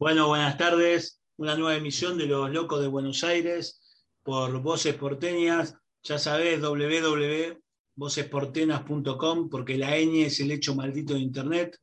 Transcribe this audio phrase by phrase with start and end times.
[0.00, 1.20] Bueno, buenas tardes.
[1.36, 3.82] Una nueva emisión de Los Locos de Buenos Aires
[4.22, 5.76] por Voces Porteñas.
[6.02, 11.76] Ya sabés, www.vocesportenas.com, porque la ñ es el hecho maldito de Internet.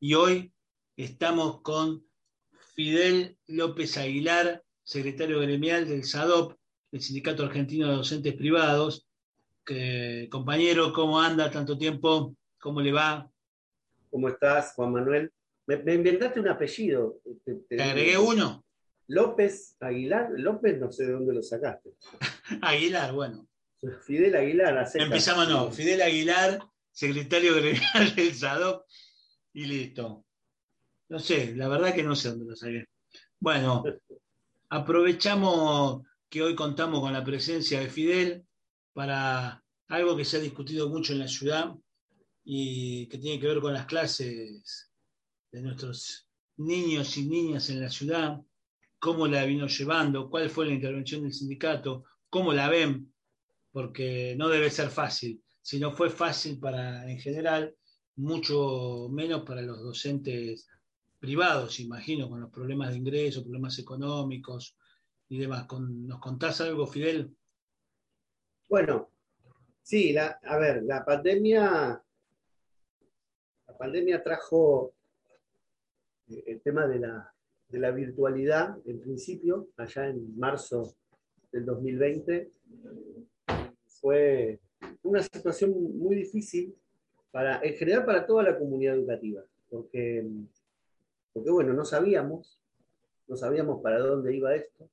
[0.00, 0.52] Y hoy
[0.96, 2.04] estamos con
[2.74, 6.56] Fidel López Aguilar, secretario gremial del SADOP,
[6.90, 9.06] el Sindicato Argentino de Docentes Privados.
[10.32, 12.34] compañero, ¿cómo anda tanto tiempo?
[12.58, 13.30] ¿Cómo le va?
[14.10, 15.30] ¿Cómo estás, Juan Manuel?
[15.66, 17.20] Me, inventaste un apellido.
[17.68, 18.64] Te, agregué uno.
[19.08, 20.30] López Aguilar.
[20.36, 21.90] López no sé de dónde lo sacaste.
[22.62, 23.48] Aguilar, bueno.
[24.04, 24.88] Fidel Aguilar.
[24.94, 25.70] Empezamos, no.
[25.70, 26.60] Fidel Aguilar,
[26.90, 28.84] secretario general del SADOC,
[29.52, 30.24] y listo.
[31.08, 32.86] No sé, la verdad que no sé dónde lo saqué.
[33.38, 33.84] Bueno,
[34.70, 38.44] aprovechamos que hoy contamos con la presencia de Fidel
[38.92, 41.74] para algo que se ha discutido mucho en la ciudad
[42.44, 44.90] y que tiene que ver con las clases
[45.52, 48.40] de nuestros niños y niñas en la ciudad,
[48.98, 53.12] cómo la vino llevando, cuál fue la intervención del sindicato, cómo la ven,
[53.72, 55.42] porque no debe ser fácil.
[55.60, 57.74] Si no fue fácil para, en general,
[58.16, 60.68] mucho menos para los docentes
[61.18, 64.76] privados, imagino, con los problemas de ingreso, problemas económicos
[65.28, 65.66] y demás.
[65.70, 67.36] ¿Nos contás algo, Fidel?
[68.68, 69.10] Bueno,
[69.82, 72.02] sí, a ver, la pandemia,
[73.66, 74.95] la pandemia trajo
[76.28, 77.32] el tema de la,
[77.68, 80.94] de la virtualidad, en principio, allá en marzo
[81.52, 82.50] del 2020,
[84.00, 84.60] fue
[85.02, 86.74] una situación muy difícil
[87.30, 90.26] para, en general para toda la comunidad educativa, porque,
[91.32, 92.60] porque bueno, no sabíamos,
[93.26, 94.88] no sabíamos para dónde iba esto.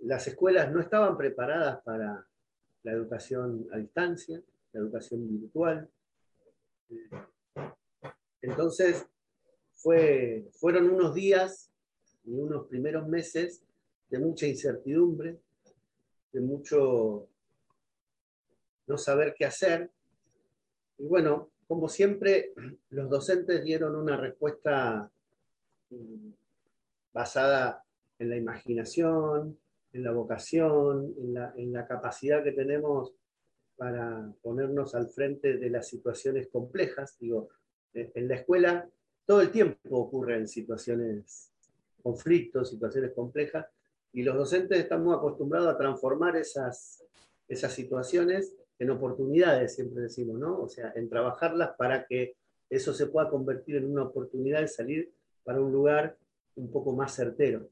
[0.00, 2.26] Las escuelas no estaban preparadas para
[2.82, 5.88] la educación a distancia, la educación virtual.
[8.40, 9.06] Entonces,
[9.82, 11.70] fueron unos días
[12.24, 13.62] y unos primeros meses
[14.08, 15.38] de mucha incertidumbre,
[16.32, 17.28] de mucho
[18.86, 19.90] no saber qué hacer.
[20.98, 22.52] Y bueno, como siempre,
[22.90, 25.10] los docentes dieron una respuesta
[25.90, 26.30] mm,
[27.12, 27.82] basada
[28.18, 29.58] en la imaginación,
[29.92, 33.14] en la vocación, en la, en la, capacidad que tenemos
[33.76, 37.18] para ponernos al frente de las situaciones complejas.
[37.18, 37.48] Digo,
[37.94, 38.88] en la escuela
[39.32, 41.50] todo el tiempo ocurren situaciones,
[42.02, 43.64] conflictos, situaciones complejas,
[44.12, 47.02] y los docentes estamos acostumbrados a transformar esas,
[47.48, 50.60] esas situaciones en oportunidades, siempre decimos, ¿no?
[50.60, 52.34] O sea, en trabajarlas para que
[52.68, 55.10] eso se pueda convertir en una oportunidad de salir
[55.44, 56.14] para un lugar
[56.56, 57.70] un poco más certero.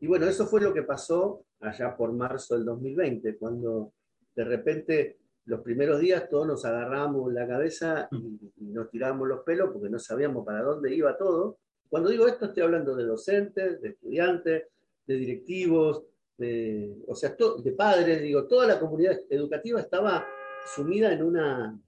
[0.00, 3.94] Y bueno, eso fue lo que pasó allá por marzo del 2020, cuando
[4.36, 5.16] de repente
[5.48, 9.98] los primeros días todos nos agarramos la cabeza y, nos tirábamos los pelos porque no
[9.98, 11.58] sabíamos para dónde iba todo.
[11.88, 14.64] Cuando digo esto estoy hablando de docentes, de estudiantes,
[15.06, 16.04] de directivos,
[16.36, 20.26] de, o sea, de padres, digo, toda la comunidad educativa estaba
[20.74, 21.80] sumida en una...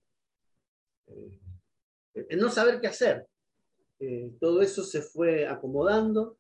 [1.09, 1.39] Eh,
[2.15, 3.27] en no saber qué hacer.
[3.99, 6.39] Eh, todo eso se fue acomodando.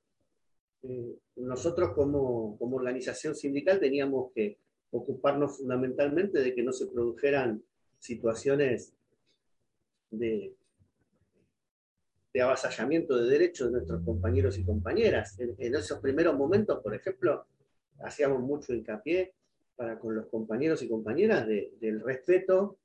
[0.82, 4.58] Eh, nosotros como, como organización sindical teníamos que
[4.90, 7.62] ocuparnos fundamentalmente de que no se produjeran
[7.98, 8.92] situaciones
[10.10, 10.54] de,
[12.32, 15.38] de avasallamiento de derechos de nuestros compañeros y compañeras.
[15.38, 17.46] En, esos primeros momentos, por ejemplo,
[18.02, 19.34] hacíamos mucho hincapié
[19.76, 22.78] para con los compañeros y compañeras del respeto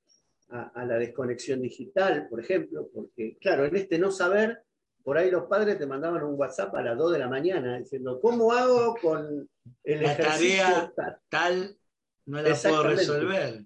[0.50, 4.62] a, a, la desconexión digital, por ejemplo, porque, claro, en este no saber,
[5.04, 8.20] por ahí los padres te mandaban un WhatsApp a las 2 de la mañana diciendo,
[8.22, 9.50] ¿cómo hago con
[9.84, 10.94] el la tarea
[11.30, 11.78] tal
[12.26, 13.64] no la puedo resolver.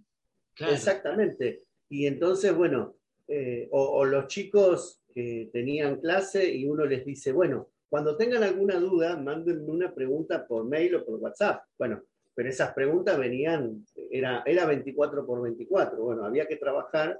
[0.59, 1.63] Exactamente.
[1.89, 2.95] Y entonces, bueno,
[3.27, 8.79] eh, o, los chicos que tenían clase y uno les dice, bueno, cuando tengan alguna
[8.79, 11.63] duda, mándenme una pregunta por mail o por WhatsApp.
[11.77, 12.03] Bueno,
[12.35, 16.01] pero esas preguntas venían, era, era 24 por 24.
[16.01, 17.19] Bueno, había que trabajar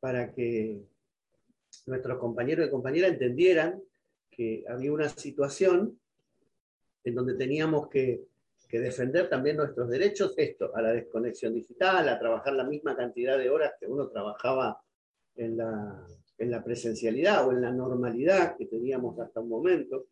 [0.00, 0.82] para que
[1.86, 3.82] nuestros compañeros y compañeras entendieran
[4.30, 5.98] que había una situación
[7.04, 8.22] en donde teníamos que
[8.74, 13.38] que defender también nuestros derechos, esto, a la desconexión digital, a trabajar la misma cantidad
[13.38, 14.82] de horas que uno trabajaba
[15.36, 16.04] en la,
[16.38, 20.06] en la presencialidad o en la normalidad que teníamos hasta un momento.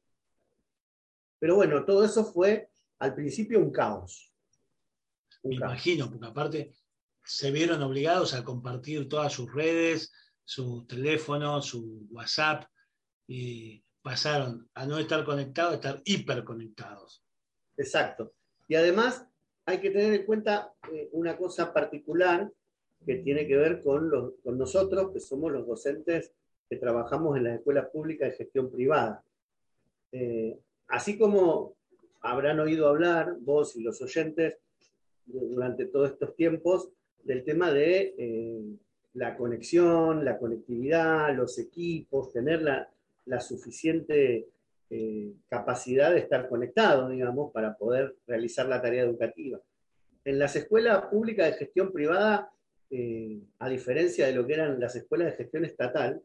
[1.41, 2.71] Pero bueno, todo eso fue
[3.01, 4.33] al principio un caos.
[5.43, 6.73] Me imagino, porque aparte
[7.25, 10.13] se vieron obligados a compartir todas sus redes,
[10.45, 12.63] su teléfono, su WhatsApp,
[13.27, 17.25] y pasaron a no estar conectados a estar hiperconectados.
[17.77, 18.35] Exacto.
[18.73, 19.27] Y además
[19.67, 22.51] hay que tener en cuenta eh, una cosa particular
[23.05, 24.11] que tiene que ver con,
[24.43, 26.33] con nosotros, que somos los docentes
[26.71, 29.23] que trabajamos en las escuelas públicas de gestión privada.
[30.13, 30.59] eh,
[30.89, 31.75] así como
[32.23, 34.57] habrán oído hablar vos y los oyentes
[35.27, 36.89] durante todos estos tiempos
[37.25, 38.63] del tema de eh,
[39.13, 42.89] la conexión, la conectividad, los equipos, tener la,
[43.39, 44.49] suficiente
[44.95, 49.59] eh, capacidad de estar conectado, digamos, para poder realizar la tarea educativa.
[50.23, 52.53] En las escuelas públicas de gestión privada,
[52.91, 56.21] eh, a diferencia de lo que eran las escuelas de gestión estatal,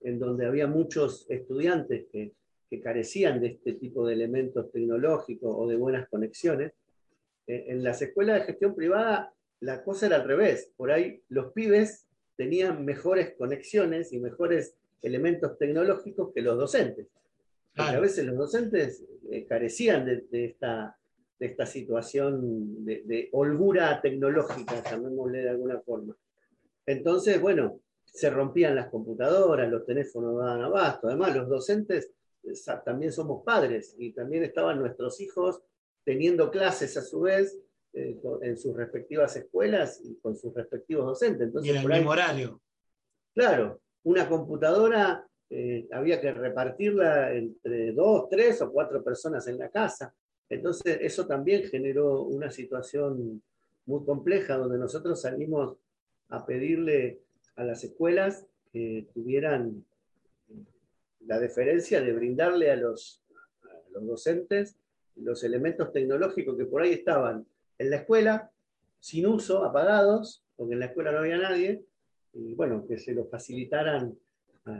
[0.00, 2.32] en donde había muchos estudiantes que,
[2.70, 6.72] que carecían de este tipo de elementos tecnológicos o de buenas conexiones,
[7.46, 10.72] en las escuelas de gestión privada la cosa era al revés.
[10.76, 12.06] Por ahí los pibes
[12.36, 17.06] tenían mejores conexiones y mejores elementos tecnológicos que los docentes.
[17.78, 20.98] Porque a veces los docentes eh, carecían de, esta,
[21.38, 26.16] de esta situación de, holgura tecnológica, llamémosle de alguna forma.
[26.84, 31.06] Entonces, bueno, se rompían las computadoras, los teléfonos daban abasto.
[31.06, 32.10] Además, los docentes
[32.42, 32.52] eh,
[32.84, 35.62] también somos padres y también estaban nuestros hijos
[36.04, 37.58] teniendo clases a su vez
[37.92, 41.46] eh, en sus respectivas escuelas y con sus respectivos docentes.
[41.46, 42.60] Entonces, y en el mismo horario.
[43.34, 49.68] Claro, una computadora eh, había que repartirla entre dos, tres o cuatro personas en la
[49.70, 50.14] casa.
[50.48, 53.42] Entonces, eso también generó una situación
[53.86, 55.76] muy compleja donde nosotros salimos
[56.28, 57.20] a pedirle
[57.56, 59.84] a las escuelas que tuvieran
[61.26, 63.22] la deferencia de brindarle a los,
[63.62, 64.76] a los docentes
[65.22, 67.46] los elementos tecnológicos que por ahí estaban
[67.78, 68.50] en la escuela,
[69.00, 71.84] sin uso, apagados, porque en la escuela no había nadie,
[72.32, 74.16] y bueno, que se los facilitaran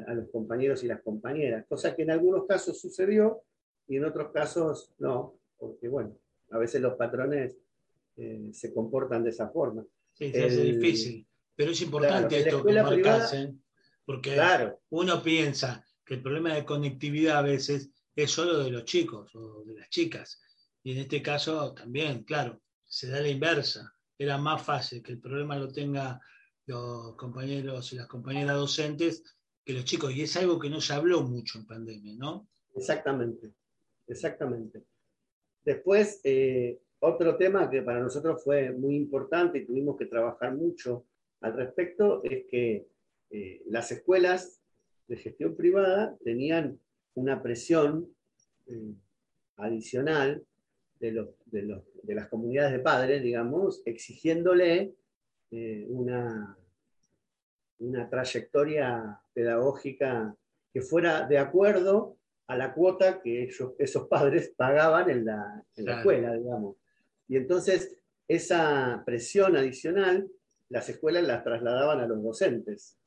[0.06, 3.42] a, los compañeros y las compañeras, cosa que en algunos casos sucedió
[3.86, 6.16] y en otros casos no, porque bueno,
[6.50, 7.56] a veces los patrones
[8.16, 9.84] eh, se comportan de esa forma.
[10.12, 13.62] Sí, se hace difícil, pero es importante esto que marcasen,
[14.04, 14.40] porque
[14.90, 19.64] uno piensa que el problema de conectividad a veces es solo de los chicos o
[19.64, 20.40] de las chicas,
[20.82, 23.94] y en este caso también, claro, se da la inversa.
[24.18, 26.20] Era más fácil que el problema lo tenga
[26.66, 29.22] los compañeros y las compañeras docentes
[29.68, 30.16] que los chicos.
[30.16, 32.48] Y es algo que no se habló mucho en pandemia, ¿no?
[32.74, 33.52] Exactamente,
[34.06, 34.82] exactamente.
[35.62, 41.04] Después, eh, otro tema que para nosotros fue muy importante y tuvimos que trabajar mucho
[41.42, 42.86] al respecto es que
[43.28, 44.58] eh, las escuelas
[45.06, 46.80] de gestión privada tenían
[47.12, 48.08] una presión
[48.68, 48.94] eh,
[49.56, 50.42] adicional
[50.98, 54.94] de, los, de, las comunidades de padres, digamos, exigiéndole
[55.50, 56.58] una,
[57.78, 60.34] una trayectoria pedagógica
[60.72, 62.16] que fuera de acuerdo
[62.46, 66.76] a la cuota que ellos, esos padres pagaban en la, escuela, digamos.
[67.28, 67.96] Y entonces
[68.26, 70.28] esa presión adicional,
[70.68, 72.98] las escuelas las trasladaban a los docentes,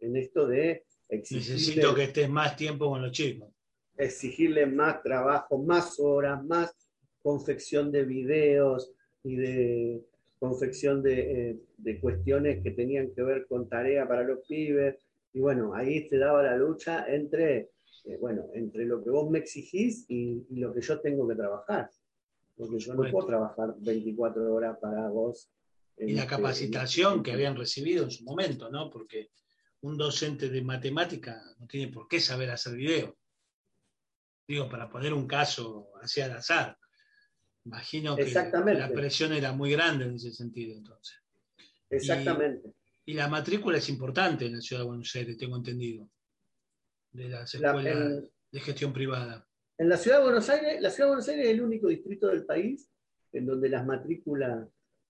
[0.00, 3.50] en esto de Necesito que estés más tiempo con los chicos.
[3.98, 6.74] Exigirle más trabajo, más horas, más
[7.20, 8.92] confección de videos
[9.22, 10.02] y de
[10.42, 14.96] confección eh, de, cuestiones que tenían que ver con tarea para los pibes.
[15.32, 17.70] Y bueno, ahí te daba la lucha entre,
[18.04, 21.88] eh, bueno, entre lo que vos me exigís y, lo que yo tengo que trabajar.
[22.56, 25.48] Porque yo no puedo trabajar 24 horas para vos.
[25.96, 28.90] Y la este, capacitación que habían recibido en su momento, ¿no?
[28.90, 29.30] Porque
[29.82, 33.16] un docente de matemática no tiene por qué saber hacer video.
[34.48, 36.76] Digo, para poner un caso hacia al azar.
[37.64, 41.16] Imagino que la presión era muy grande en ese sentido entonces.
[41.90, 42.72] Exactamente.
[43.04, 46.08] Y, la matrícula es importante en la ciudad de Buenos Aires, tengo entendido,
[47.12, 49.46] de las escuelas de gestión privada.
[49.78, 52.28] En la ciudad de Buenos Aires, la ciudad de Buenos Aires es el único distrito
[52.28, 52.88] del país
[53.32, 54.68] en donde las matrículas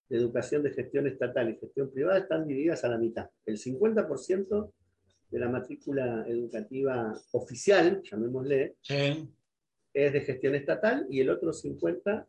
[0.08, 3.30] de educación de gestión estatal y gestión privada están divididas a la mitad.
[3.46, 4.72] El 50%
[5.30, 8.76] de la matrícula educativa oficial, llamémosle,
[9.94, 12.26] es de gestión estatal y el otro 50%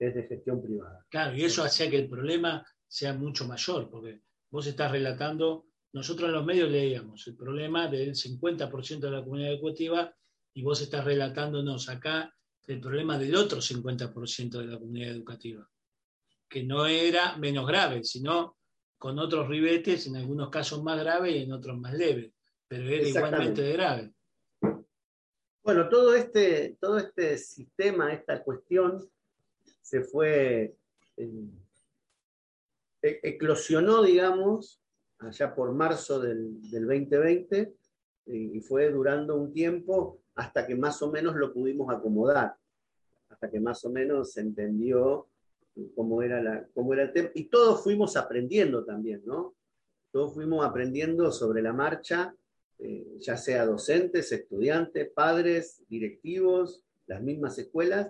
[0.00, 1.06] es de gestión privada.
[1.10, 6.28] Claro, y eso hacía que el problema sea mucho mayor, porque vos estás relatando, nosotros
[6.28, 10.12] en los medios leíamos el problema del 50% de la comunidad educativa
[10.54, 12.34] y vos estás relatándonos acá
[12.66, 15.68] el problema del otro 50% de la comunidad educativa,
[16.48, 18.56] que no era menos grave, sino
[18.96, 22.32] con otros ribetes, en algunos casos más graves y en otros más leves,
[22.68, 24.12] pero era igualmente grave.
[25.62, 29.10] Bueno, todo este, todo este sistema, esta cuestión,
[29.90, 30.76] se fue,
[31.16, 31.48] eh,
[33.02, 34.80] e-, eclosionó, digamos,
[35.18, 37.74] allá por marzo del, 2020
[38.26, 42.54] y fue durando un tiempo hasta que más o menos lo pudimos acomodar,
[43.28, 45.26] hasta que más o menos se entendió
[45.96, 47.30] cómo era, la, cómo era el tema.
[47.34, 49.56] Y todos fuimos aprendiendo también, ¿no?
[50.12, 52.32] Todos fuimos aprendiendo sobre la marcha
[52.82, 58.08] eh, ya sea docentes, estudiantes, padres, directivos, las mismas escuelas,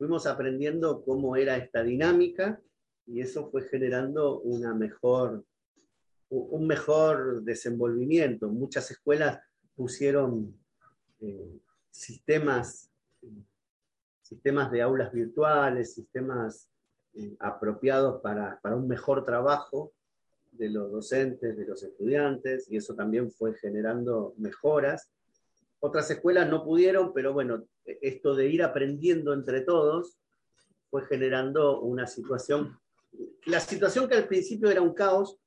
[0.00, 2.58] fuimos aprendiendo cómo era esta dinámica
[3.06, 5.44] y eso fue generando una mejor,
[6.30, 8.48] un mejor desenvolvimiento.
[8.48, 9.40] Muchas escuelas
[9.76, 10.58] pusieron
[11.20, 12.90] eh, sistemas,
[14.22, 16.70] sistemas de aulas virtuales, sistemas
[17.12, 19.92] eh, apropiados para, para un mejor trabajo
[20.50, 25.12] de los docentes, de los estudiantes, y eso también fue generando mejoras.
[25.78, 27.66] Otras escuelas no pudieron, pero bueno,
[28.02, 30.18] esto de ir aprendiendo entre todos
[30.90, 32.78] fue generando una situación,
[33.46, 35.38] la situación que al principio era un caos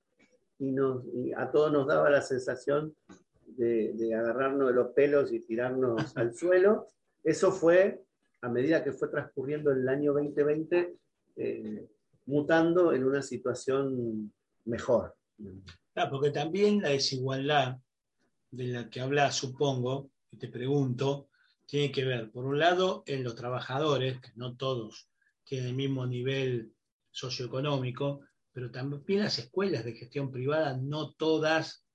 [0.58, 1.04] y, nos,
[1.36, 2.96] a todos nos daba la sensación
[3.46, 6.88] de, agarrarnos de los pelos y tirarnos al suelo,
[7.24, 8.02] eso fue,
[8.42, 10.96] a medida que fue transcurriendo el año 2020,
[11.36, 11.88] eh,
[12.26, 14.32] mutando en una situación
[14.66, 15.16] mejor.
[16.10, 17.78] Porque también la desigualdad
[18.52, 21.28] de la que habla, supongo, y te pregunto,
[21.66, 25.10] tiene que ver, por un lado, en los trabajadores, que no todos
[25.44, 26.74] tienen el mismo nivel
[27.12, 31.86] socioeconómico, pero también las escuelas de gestión privada, no todas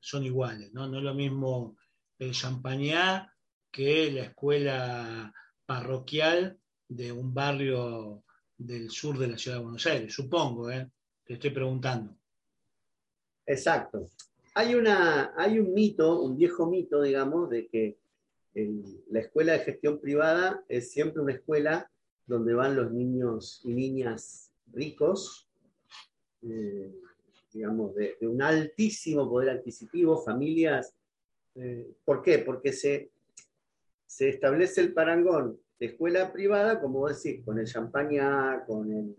[0.00, 0.88] son iguales, ¿no?
[0.88, 1.76] No es lo mismo
[2.18, 3.28] el Champagnat
[3.70, 5.32] que la escuela
[5.66, 6.58] parroquial
[6.88, 8.24] de un barrio
[8.56, 10.90] del sur de la ciudad de Buenos Aires, supongo, ¿eh?
[11.24, 12.16] te estoy preguntando.
[13.46, 14.10] Exacto.
[14.54, 17.98] Hay, una, hay un mito, un viejo mito, digamos, de que
[18.54, 21.90] la escuela de gestión privada es siempre una escuela
[22.26, 25.48] donde van los niños y niñas ricos,
[26.42, 26.92] eh,
[27.52, 30.94] digamos, de, un altísimo poder adquisitivo, familias.
[31.54, 32.38] Eh, ¿Por qué?
[32.40, 33.10] Porque se,
[34.06, 39.16] se establece el parangón de escuela privada, como vos decís, con el Champaña, con el,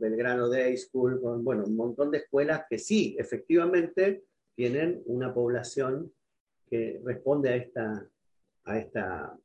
[0.00, 4.22] Belgrano Day School, con bueno, un montón de escuelas que sí, efectivamente,
[4.54, 6.12] tienen una población
[6.68, 8.08] que responde a esta,
[8.64, 9.36] a esta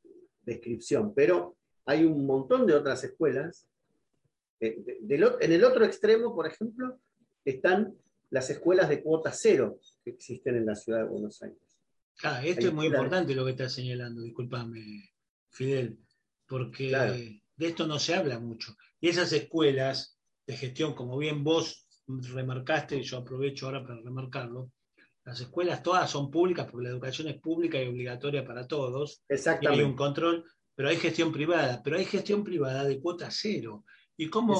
[0.42, 1.14] descripción.
[1.14, 1.56] Pero
[1.86, 3.68] hay un montón de otras escuelas.
[4.60, 6.98] Eh, en el otro extremo, por ejemplo,
[7.44, 7.94] están
[8.30, 11.58] las escuelas de cuota cero que existen en la ciudad de Buenos Aires.
[12.22, 15.12] Ah, esto es muy importante lo que estás señalando, discúlpame,
[15.50, 15.98] Fidel,
[16.46, 18.74] porque de esto no se habla mucho.
[19.00, 24.72] Y esas escuelas de gestión, como bien vos remarcaste, y yo aprovecho ahora para remarcarlo,
[25.28, 29.22] las escuelas todas son públicas porque la educación es pública y obligatoria para todos.
[29.28, 29.76] Exactamente.
[29.76, 30.42] Y hay un control,
[30.74, 33.84] pero hay gestión privada, pero hay gestión privada de cuota cero.
[34.16, 34.58] ¿Y cómo,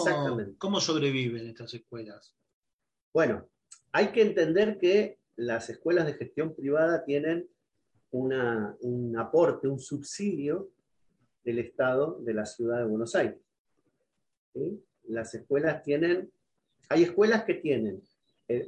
[0.59, 2.37] cómo sobreviven estas escuelas?
[3.15, 3.49] Bueno,
[3.93, 7.49] hay que entender que las escuelas de gestión privada tienen
[8.11, 10.69] un aporte, un subsidio
[11.45, 13.41] del Estado de la ciudad de Buenos Aires.
[15.05, 16.31] Las escuelas tienen,
[16.91, 18.03] hay escuelas que tienen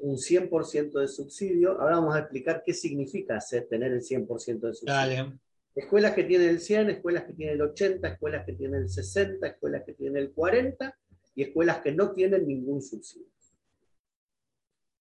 [0.02, 1.80] un 100% de subsidio.
[1.80, 5.38] Ahora vamos a explicar qué significa hacer, tener el 100% de subsidio.
[5.74, 9.46] Escuelas que tienen el 100, escuelas que tienen el 80, escuelas que tienen el 60,
[9.46, 10.98] escuelas que tienen el 40
[11.34, 13.28] y escuelas que no tienen ningún subsidio.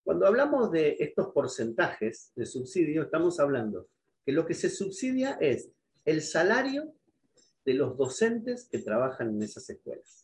[0.04, 3.88] Cuando hablamos de estos porcentajes de subsidio, estamos hablando
[4.26, 5.70] que lo que se subsidia es
[6.06, 6.94] el salario
[7.66, 10.23] de los docentes que trabajan en esas escuelas.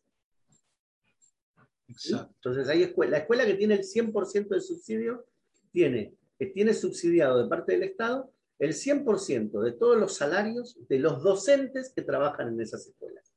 [1.89, 5.25] Entonces, hay escuela, la escuela que tiene el 100% de subsidio
[5.71, 10.99] tiene, que tiene subsidiado de parte del Estado el 100% de todos los salarios de
[10.99, 13.33] los docentes que trabajan en esas escuelas.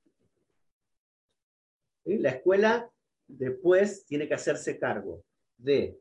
[2.05, 2.91] La escuela
[3.29, 5.25] después tiene que hacerse cargo
[5.57, 5.99] de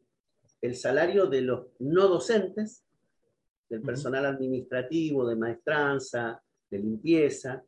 [0.61, 2.83] el salario de los no docentes,
[3.69, 7.63] del personal administrativo, de maestranza, de limpieza,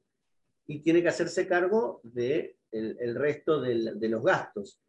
[0.67, 4.79] y tiene que hacerse cargo de el, resto de los gastos.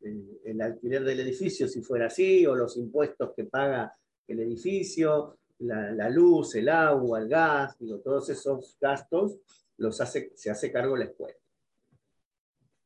[0.00, 3.94] El, alquiler del edificio, si fuera así, o los impuestos que paga
[4.26, 9.38] el edificio, la, luz, el agua, el gas, digo, todos esos gastos
[9.78, 11.36] los hace, se hace cargo la escuela.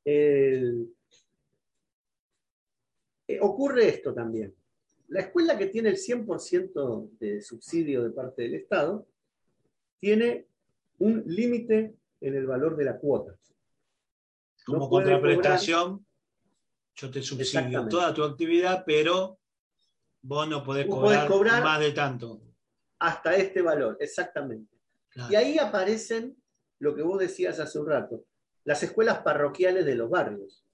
[0.05, 0.87] Eh,
[3.41, 4.55] ocurre esto también.
[5.09, 9.07] La escuela que tiene el 100% de subsidio de parte del Estado
[9.99, 10.47] tiene
[10.99, 13.37] un límite en el valor de la cuota.
[14.69, 16.07] Como contraprestación,
[16.95, 19.39] yo te subsidio toda tu actividad, pero
[20.21, 22.43] vos no podés, cobrar, más de tanto.
[22.99, 24.77] Hasta este valor, exactamente.
[25.31, 26.37] Y ahí aparecen
[26.81, 28.25] lo que vos decías hace un rato,
[28.65, 30.65] las escuelas parroquiales de los barrios.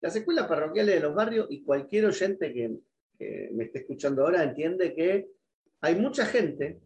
[0.00, 2.78] Las escuelas parroquiales de los barrios, y cualquier oyente que,
[3.18, 5.30] que me esté escuchando ahora entiende que
[5.80, 6.80] hay mucha gente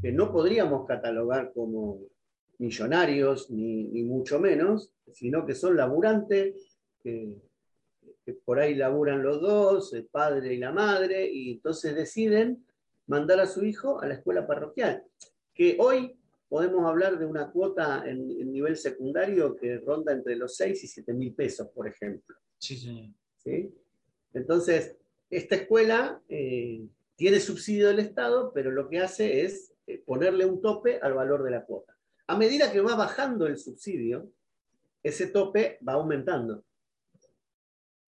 [0.00, 2.00] que no podríamos catalogar como
[2.58, 7.34] millonarios, ni, mucho menos, sino que son laburantes, que,
[8.44, 12.64] por ahí laburan los dos, el padre y la madre, y entonces deciden
[13.06, 15.04] mandar a su hijo a la escuela parroquial,
[15.54, 20.84] que hoy podemos hablar de una cuota en, nivel secundario que ronda entre los 6
[20.84, 22.36] y 7 mil pesos, por ejemplo.
[22.58, 23.14] Sí, señor.
[23.36, 23.72] ¿Sí?
[24.32, 24.96] Entonces,
[25.30, 26.86] esta escuela eh,
[27.16, 31.42] tiene subsidio del Estado, pero lo que hace es eh, ponerle un tope al valor
[31.42, 31.95] de la cuota.
[32.28, 34.30] A medida que va bajando el subsidio,
[35.02, 36.64] ese tope va aumentando.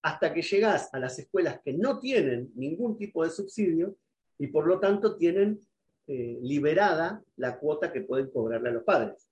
[0.02, 3.96] Hasta que llegas a las escuelas que no tienen ningún tipo de subsidio
[4.38, 5.60] y por lo tanto tienen
[6.06, 9.28] eh, liberada la cuota que pueden cobrarle a los padres.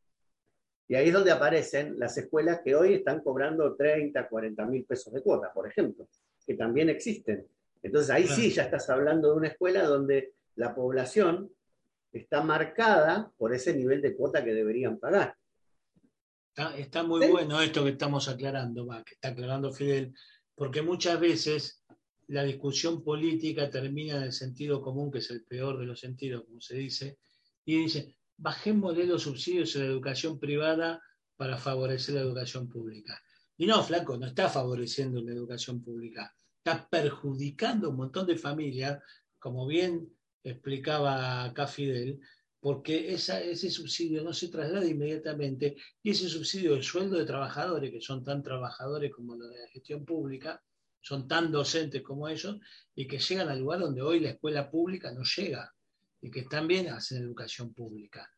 [0.88, 5.12] Y ahí es donde aparecen las escuelas que hoy están cobrando 30, 40 mil pesos
[5.12, 6.06] de cuota, por ejemplo,
[6.46, 7.44] que también existen.
[7.82, 11.50] Entonces ahí sí ya estás hablando de una escuela donde la población
[12.12, 15.36] está marcada por ese nivel de cuota que deberían pagar.
[16.78, 20.14] Está, muy bueno esto que estamos aclarando, que está aclarando Fidel,
[20.54, 21.84] porque muchas veces
[22.28, 26.44] la discusión política termina en el sentido común, que es el peor de los sentidos,
[26.46, 27.18] como se dice,
[27.66, 31.02] y dice, bajémosle los subsidios a la educación privada
[31.36, 33.20] para favorecer la educación pública.
[33.58, 38.36] Y no, flaco, no está favoreciendo la educación pública, está perjudicando a un montón de
[38.36, 38.98] familias,
[39.38, 40.08] como bien
[40.50, 42.20] explicaba acá Fidel,
[42.60, 48.00] porque ese subsidio no se traslada inmediatamente y ese subsidio del sueldo de trabajadores, que
[48.00, 50.62] son tan trabajadores como los de la gestión pública,
[51.00, 52.58] son tan docentes como ellos
[52.94, 55.72] y que llegan al lugar donde hoy la escuela pública no llega
[56.20, 58.28] y que también hacen educación pública.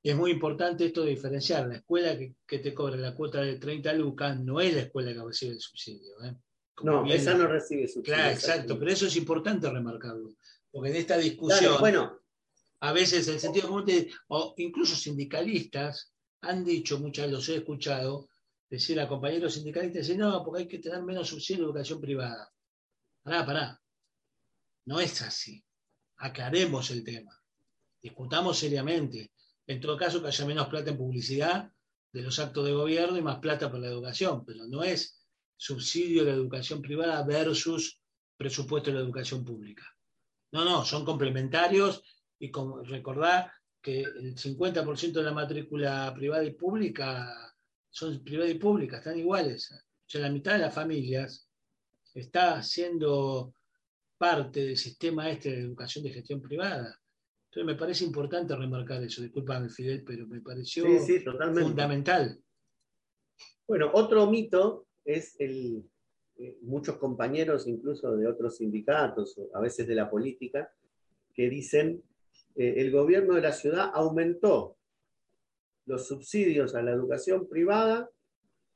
[0.00, 1.66] Y es muy importante esto de diferenciar.
[1.66, 5.24] La escuela que, te cobra la cuota de 30 lucas no es la escuela que
[5.24, 6.22] recibe el subsidio.
[6.24, 6.36] ¿eh?
[6.84, 8.14] No, esa no recibe subsidio.
[8.14, 10.36] Claro, exacto, pero eso es importante remarcarlo.
[10.70, 12.20] Porque en esta discusión, bueno,
[12.80, 13.86] a veces el sentido común,
[14.28, 18.28] o incluso sindicalistas, han dicho, muchas los he escuchado,
[18.70, 22.52] decir a compañeros sindicalistas, decir, no, porque hay que tener menos subsidio de educación privada.
[23.22, 23.82] Pará, pará.
[24.84, 25.62] No es así.
[26.18, 27.32] Aclaremos el tema.
[28.00, 29.32] Discutamos seriamente.
[29.66, 31.70] En todo caso, que haya menos plata en publicidad
[32.12, 36.24] de los actos de gobierno y más plata para la educación, pero no es subsidio
[36.24, 38.00] de la educación privada versus
[38.36, 39.84] presupuesto de la educación pública.
[40.52, 42.02] No, no, son complementarios
[42.38, 47.54] y como, recordar que el 50% de la matrícula privada y pública
[47.90, 49.70] son privadas y públicas, están iguales.
[49.72, 51.48] O sea, la mitad de las familias
[52.14, 53.54] está siendo
[54.16, 56.98] parte del sistema este de educación de gestión privada.
[57.50, 59.22] Entonces me parece importante remarcar eso.
[59.22, 62.38] Disculpame, Fidel, pero me pareció fundamental.
[63.66, 65.84] Bueno, otro mito es el,
[66.62, 70.72] muchos compañeros, incluso de otros sindicatos, a veces de la política,
[71.34, 72.02] que dicen
[72.54, 74.76] eh, el gobierno de la ciudad aumentó
[75.86, 78.10] los subsidios a la educación privada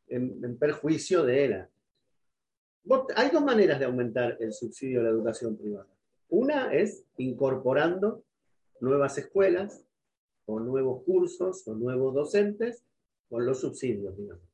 [0.09, 1.71] en, perjuicio de ella.
[3.15, 5.87] Hay dos maneras de aumentar el subsidio a la educación privada.
[6.29, 8.25] Una es incorporando
[8.81, 9.85] nuevas escuelas
[10.47, 12.85] o nuevos cursos o nuevos docentes
[13.29, 14.45] con los subsidios, digamos.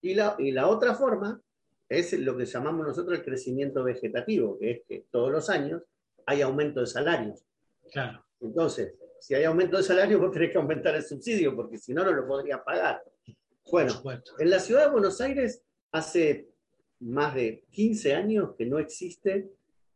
[0.00, 1.40] Y la, y la otra forma
[1.88, 5.82] es lo que llamamos nosotros el crecimiento vegetativo, que es que todos los años
[6.26, 7.44] hay aumento de salarios.
[7.92, 8.24] Claro.
[8.40, 12.04] Entonces, si hay aumento de salario, vos tenés que aumentar el subsidio, porque si no,
[12.04, 13.02] no lo podría pagar.
[13.70, 14.02] Bueno,
[14.38, 16.48] en la ciudad de Buenos Aires hace
[17.00, 19.50] más de 15 años que no existe,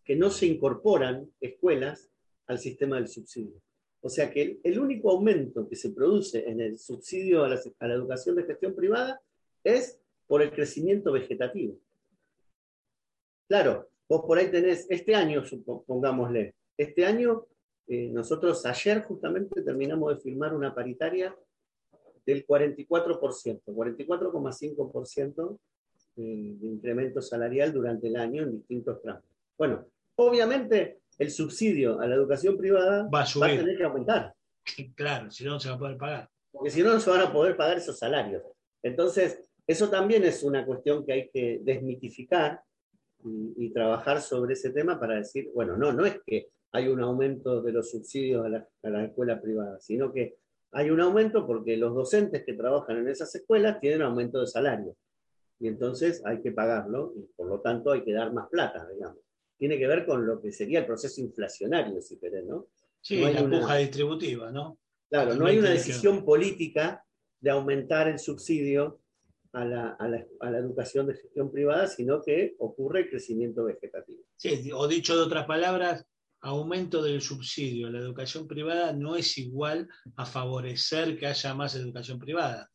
[0.04, 2.10] que no se incorporan escuelas
[2.46, 3.60] al sistema del subsidio.
[4.00, 7.88] O sea que el, único aumento que se produce en el subsidio a la, a
[7.88, 9.20] la educación de gestión privada
[9.64, 11.76] es por el crecimiento vegetativo.
[13.48, 15.42] Claro, vos por ahí tenés, este año,
[15.86, 17.46] pongámosle, este año
[17.88, 21.34] eh, nosotros ayer justamente terminamos de firmar una paritaria
[22.26, 25.58] del 44%, 44,5%
[26.16, 26.24] de,
[26.60, 29.24] incremento salarial durante el año en distintos tramos.
[29.56, 29.86] Bueno,
[30.16, 34.34] obviamente el subsidio a la educación privada va a, va a tener que aumentar.
[34.94, 36.28] Claro, si no, no se va a poder pagar.
[36.52, 38.42] Porque si no, no se van a poder pagar esos salarios.
[38.82, 42.62] Entonces, eso también es una cuestión que hay que desmitificar
[43.22, 47.60] y trabajar sobre ese tema para decir, bueno, no, no es que hay un aumento
[47.60, 50.36] de los subsidios a la, escuela privada, sino que
[50.72, 54.96] hay un aumento porque los docentes que trabajan en esas escuelas tienen aumento de salario.
[55.60, 59.18] Y entonces hay que pagarlo y por lo tanto hay que dar más plata, digamos.
[59.58, 62.68] Tiene que ver con lo que sería el proceso inflacionario, si querés, ¿no?
[63.02, 64.78] Sí, la puja distributiva, ¿no?
[65.10, 67.04] Claro, no hay una decisión política
[67.40, 69.00] de aumentar el subsidio
[69.52, 73.64] a la, a, la, a la, educación de gestión privada, sino que ocurre el crecimiento
[73.64, 74.22] vegetativo.
[74.36, 76.04] Sí, o dicho de otras palabras,
[76.40, 81.74] aumento del subsidio a la educación privada no es igual a favorecer que haya más
[81.74, 82.70] educación privada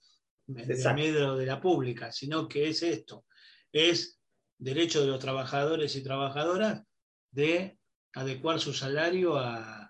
[0.48, 3.26] en medio de la pública, sino que es esto,
[3.72, 4.20] es
[4.58, 6.84] derecho de los trabajadores y trabajadoras
[7.32, 7.78] de
[8.14, 9.90] adecuar su salario a,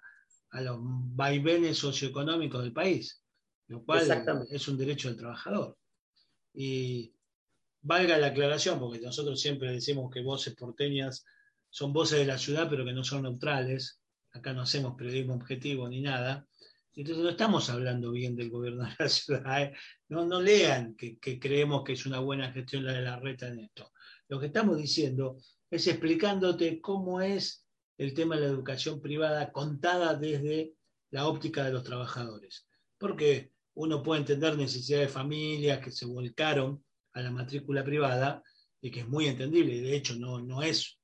[0.52, 3.24] los vaivenes socioeconómicos del país,
[3.67, 5.76] lo cual es un derecho del trabajador.
[6.54, 7.13] Y
[7.82, 11.26] valga la aclaración, porque nosotros siempre decimos que voces porteñas
[11.70, 14.00] son voces de la ciudad, pero que no son neutrales.
[14.32, 16.48] Acá no hacemos periodismo objetivo ni nada.
[16.96, 19.63] Entonces no estamos hablando bien del gobierno de la ciudad.
[19.63, 19.74] ¿eh?
[20.10, 23.60] No, no lean que, creemos que es una buena gestión la de la reta en
[23.60, 23.92] esto.
[24.28, 25.38] Lo que estamos diciendo
[25.70, 27.66] es explicándote cómo es
[27.98, 30.74] el tema de la educación privada contada desde
[31.10, 32.68] la óptica de los trabajadores.
[32.98, 36.83] Porque uno puede entender necesidades de familias que se volcaron
[37.13, 38.43] a la matrícula privada
[38.81, 39.81] y que es muy entendible.
[39.81, 40.99] De hecho, no, no es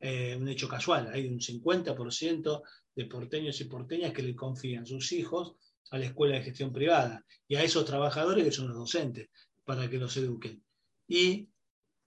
[0.00, 1.10] eh, un hecho casual.
[1.12, 2.62] Hay un 50%
[2.94, 5.56] de porteños y porteñas que le confían sus hijos
[5.90, 9.28] a la escuela de gestión privada y a esos trabajadores que son los docentes
[9.64, 10.62] para que los eduquen.
[11.08, 11.48] Y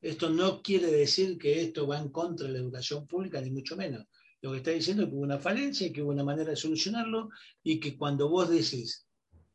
[0.02, 3.76] esto no quiere decir que esto va en contra de la educación pública, ni mucho
[3.76, 4.06] menos.
[4.42, 7.30] Lo que está diciendo es que hubo una falencia, que hubo una manera de solucionarlo
[7.64, 9.07] y que cuando vos decís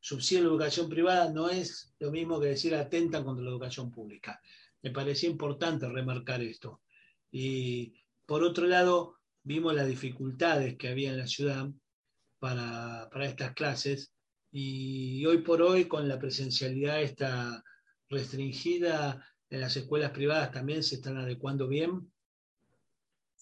[0.03, 4.43] subsidio la educación privada no es lo mismo que decir atentan contra la educación pública.
[4.83, 6.83] Me parecía importante remarcar esto.
[7.31, 7.95] Y
[8.27, 11.71] por otro lado, vimos las dificultades que había en la ciudad
[12.41, 14.13] para, estas clases
[14.51, 17.63] y hoy por hoy con la presencialidad esta
[18.09, 22.13] restringida en las escuelas privadas también se están adecuando bien.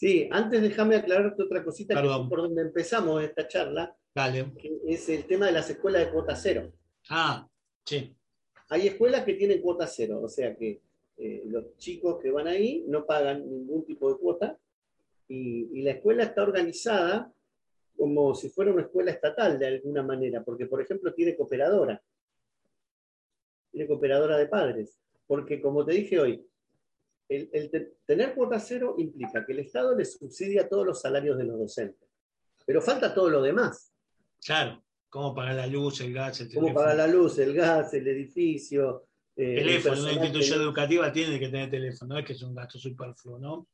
[0.01, 3.95] Sí, antes déjame aclararte otra cosita que por donde empezamos esta charla,
[4.87, 6.73] es el tema de las escuelas de cuota cero.
[7.11, 7.47] Ah,
[7.85, 8.17] sí.
[8.71, 10.81] Hay escuelas que tienen cuota cero, o sea que
[11.19, 14.59] eh, los chicos que van ahí no pagan ningún tipo de cuota
[15.29, 17.31] y, la escuela está organizada
[17.95, 22.03] como si fuera una escuela estatal de alguna manera, porque por ejemplo tiene cooperadora,
[23.71, 26.43] tiene cooperadora de padres, porque como te dije hoy,
[27.31, 27.71] el,
[28.05, 32.09] tener cuota cero implica que el Estado le subsidia todos los salarios de los docentes,
[32.67, 33.93] pero falta todo lo demás.
[34.45, 36.67] Claro, cómo pagar la luz, el gas, el teléfono.
[36.69, 39.07] Cómo pagar la luz, el gas, el edificio.
[39.37, 42.79] Eh, teléfono, una institución educativa tiene que tener teléfono, no es que es un gasto
[42.79, 43.69] superfluo, ¿no?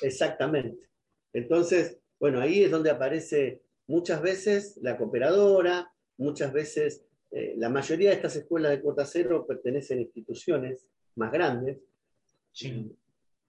[0.00, 0.88] Exactamente.
[1.32, 8.10] Entonces, bueno, ahí es donde aparece muchas veces la cooperadora, muchas veces eh, la mayoría
[8.10, 11.78] de estas escuelas de cuota cero pertenecen a instituciones más grandes.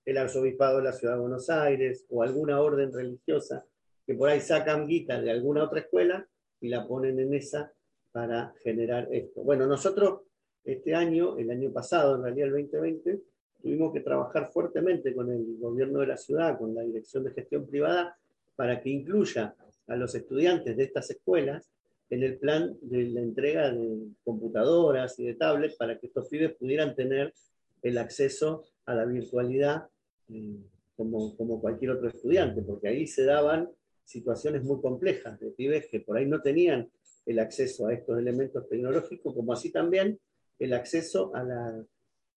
[0.06, 3.66] El arzobispado de la ciudad de Buenos Aires o alguna orden religiosa
[4.06, 6.28] que por ahí sacan guita de alguna otra escuela
[6.60, 7.72] y la ponen en esa
[8.12, 9.42] para generar esto.
[9.42, 10.22] Bueno, nosotros
[10.64, 13.22] este año, el año pasado, en realidad el 2020,
[13.62, 17.66] tuvimos que trabajar fuertemente con el gobierno de la ciudad, con la dirección de gestión
[17.68, 18.18] privada,
[18.56, 19.56] para que incluya
[19.88, 21.72] a los estudiantes de estas escuelas
[22.10, 26.54] en el plan de la entrega de computadoras y de tablets para que estos pibes
[26.56, 27.34] pudieran tener
[27.82, 29.88] el acceso a la virtualidad
[30.30, 30.58] eh,
[30.96, 33.70] como, como cualquier otro estudiante, porque ahí se daban
[34.04, 36.90] situaciones muy complejas de pibes que por ahí no tenían
[37.26, 40.20] el acceso a estos elementos tecnológicos, como así también
[40.60, 41.86] el acceso a la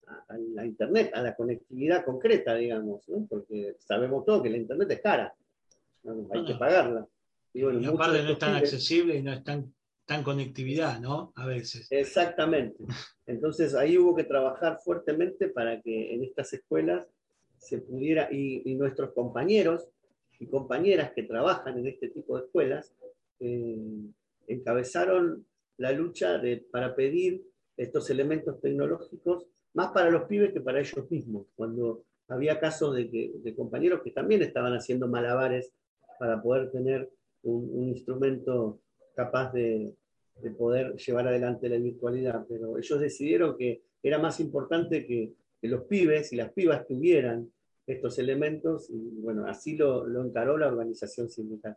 [0.06, 5.00] a, la Internet, a la conectividad concreta, digamos, porque sabemos todo que la Internet es
[5.00, 5.34] cara,
[6.32, 7.06] hay que pagarla.
[7.52, 9.72] Y, aparte no es tan accesible y no es tan,
[10.06, 11.32] tan conectividad, ¿no?
[11.36, 11.86] A veces.
[11.90, 12.76] Exactamente.
[13.26, 17.06] Entonces ahí hubo que trabajar fuertemente para que en estas escuelas
[17.58, 19.88] se pudiera, y, nuestros compañeros
[20.38, 22.92] y compañeras que trabajan en este tipo de escuelas,
[23.40, 23.78] eh,
[24.46, 25.46] encabezaron
[25.78, 26.40] la lucha
[26.70, 27.42] para pedir
[27.76, 33.54] estos elementos tecnológicos más para los pibes que para ellos mismos, cuando había casos de,
[33.56, 35.72] compañeros que también estaban haciendo malabares
[36.18, 37.10] para poder tener
[37.42, 38.80] un, instrumento
[39.14, 39.94] capaz de,
[40.58, 46.30] poder llevar adelante la virtualidad, pero ellos decidieron que era más importante que, los pibes
[46.30, 47.50] y las pibas tuvieran
[47.86, 51.74] estos elementos y bueno, así lo, encaró la organización sindical.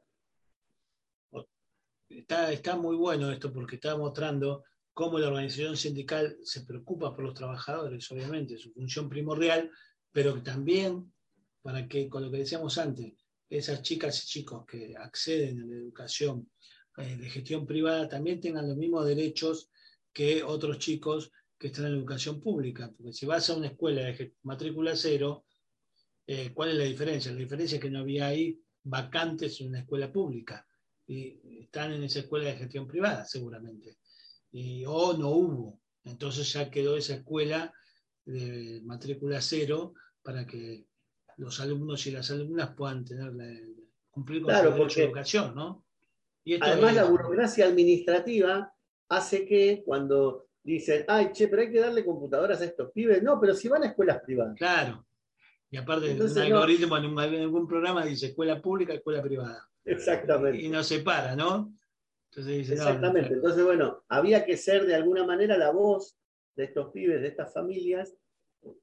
[2.09, 7.23] Está, está muy bueno esto porque está mostrando cómo la organización sindical se preocupa por
[7.23, 9.71] los trabajadores, obviamente, su función primordial,
[10.11, 11.13] pero también
[11.61, 13.13] para que, con lo que decíamos antes,
[13.49, 16.49] esas chicas y chicos que acceden a la educación
[16.97, 19.69] eh, de gestión privada también tengan los mismos derechos
[20.13, 22.91] que otros chicos que están en la educación pública.
[22.95, 25.45] Porque si vas a una escuela de matrícula cero,
[26.25, 27.31] eh, ¿cuál es la diferencia?
[27.31, 30.65] La diferencia es que no había ahí vacantes en una escuela pública
[31.05, 33.97] y están en esa escuela de gestión privada, seguramente
[34.87, 35.79] o no hubo.
[36.03, 37.73] Entonces ya quedó esa escuela
[38.25, 40.85] de matrícula cero para que
[41.37, 43.31] los alumnos y las alumnas puedan tener
[44.09, 45.85] cumplir con su derecho educación, ¿no?
[46.55, 48.73] Además, la burocracia administrativa
[49.09, 53.39] hace que cuando dicen, ay, che, pero hay que darle computadoras a estos pibes, no,
[53.39, 54.55] pero si van a escuelas privadas.
[54.57, 55.05] Claro.
[55.69, 59.67] Y aparte, un algoritmo en, algún programa dice escuela pública, escuela privada.
[59.83, 60.61] Exactamente.
[60.61, 61.73] Y, no se para, ¿no?
[62.31, 63.33] Entonces dice, Exactamente.
[63.33, 66.17] Entonces, bueno, había que ser de alguna manera la voz
[66.55, 68.15] de estos pibes, de estas familias,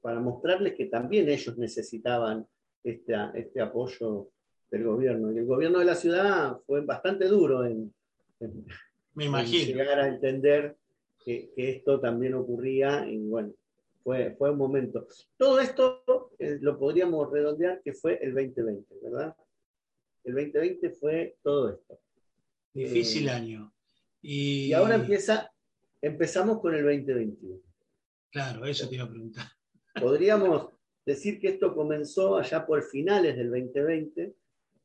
[0.00, 2.46] para mostrarles que también ellos necesitaban
[2.82, 4.30] este, este apoyo
[4.74, 5.32] del gobierno.
[5.32, 7.94] Y el gobierno de la ciudad fue bastante duro en,
[9.14, 9.66] Me imagino.
[9.66, 10.76] llegar a entender
[11.24, 13.52] que, esto también ocurría y bueno,
[14.02, 15.06] fue, fue un momento.
[15.36, 19.36] Todo esto eh, lo podríamos redondear que fue el 2020, ¿verdad?
[20.24, 22.00] El 2020 fue todo esto.
[22.72, 23.72] Difícil eh, año.
[24.20, 24.66] Y...
[24.66, 24.72] y...
[24.72, 25.52] ahora empieza,
[26.02, 27.60] empezamos con el 2021.
[28.30, 29.46] Claro, eso te iba a preguntar.
[30.00, 30.70] Podríamos
[31.06, 34.34] decir que esto comenzó allá por finales del 2020,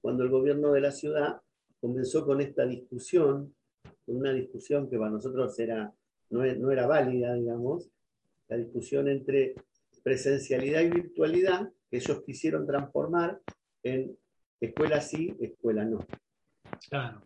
[0.02, 1.42] cuando el gobierno de la ciudad
[1.80, 3.56] comenzó con esta discusión,
[4.08, 5.94] una discusión que para nosotros era,
[6.30, 7.90] no, era válida, digamos,
[8.48, 9.56] la discusión entre
[10.04, 13.40] presencialidad y virtualidad, que ellos quisieron transformar
[13.84, 14.18] en
[14.60, 16.06] escuela sí, escuela no.
[16.90, 17.22] Claro.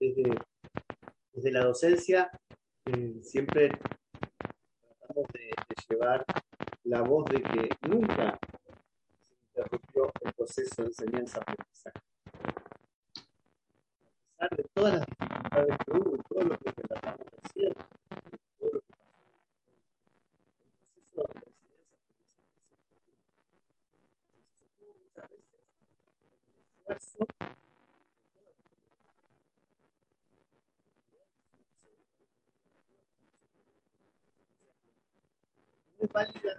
[0.00, 2.30] Desde, la docencia
[2.86, 5.50] eh, siempre tratamos de,
[5.88, 6.24] llevar
[6.84, 8.38] la voz de que nunca
[9.58, 11.98] interrumpió el proceso de enseñanza-aprendizaje.
[14.38, 17.74] A pesar de todas las dificultades que hubo todo lo que relatamos recién,
[18.60, 19.18] todo lo que pasó,
[21.18, 21.84] el proceso de
[24.78, 25.36] enseñanza-aprendizaje
[26.46, 27.26] se esfuerzo
[35.98, 36.57] muy válida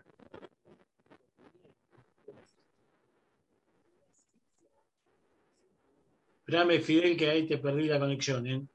[6.50, 8.48] Espérame, Fidel, que ahí te perdí la conexión.
[8.48, 8.68] ¿eh?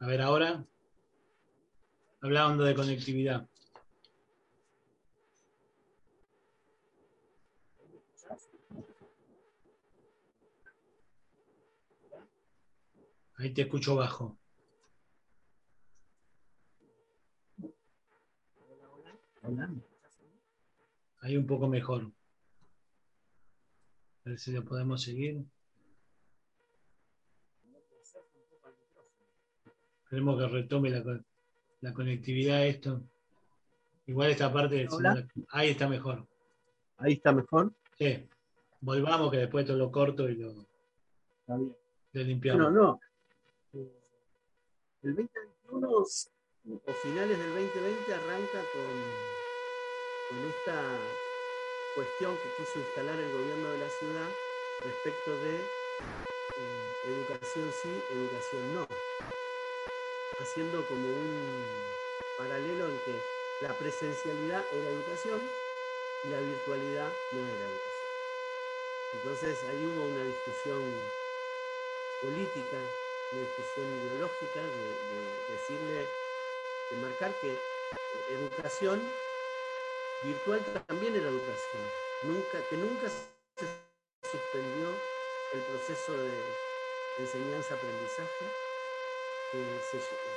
[0.00, 0.62] A ver, ahora.
[2.20, 3.48] Hablando de conectividad.
[13.38, 14.36] Ahí te escucho bajo.
[21.22, 22.12] Ahí un poco mejor.
[24.26, 25.44] A ver si lo podemos seguir.
[30.04, 30.90] Esperemos que retome
[31.80, 33.02] la, conectividad esto.
[34.06, 34.86] Igual esta parte
[35.50, 36.26] ahí está mejor.
[36.96, 37.72] Ahí está mejor.
[37.98, 38.26] Sí.
[38.80, 40.54] Volvamos que después todo lo corto y lo,
[42.12, 42.62] limpiamos.
[42.62, 43.00] No, no.
[45.02, 51.23] El 2021 o finales del 2020 arranca con, con esta
[51.94, 54.28] cuestión que quiso instalar el gobierno de la ciudad
[54.80, 58.86] respecto de eh, educación sí, educación no,
[60.38, 61.64] haciendo como un
[62.36, 63.22] paralelo en que
[63.60, 65.40] la presencialidad era educación
[66.24, 68.10] y la virtualidad no era educación.
[69.12, 71.00] Entonces ahí hubo una discusión
[72.20, 72.80] política,
[73.30, 76.08] una discusión ideológica de, de decirle,
[76.90, 77.56] de marcar que
[78.26, 79.12] educación
[80.22, 81.82] virtual también era educación.
[82.22, 83.66] Nunca, que nunca se
[84.30, 84.88] suspendió
[85.52, 86.32] el proceso de
[87.18, 88.44] enseñanza-aprendizaje.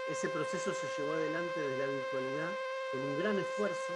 [0.08, 2.52] ese proceso se llevó adelante desde la virtualidad
[2.92, 3.94] con un gran esfuerzo,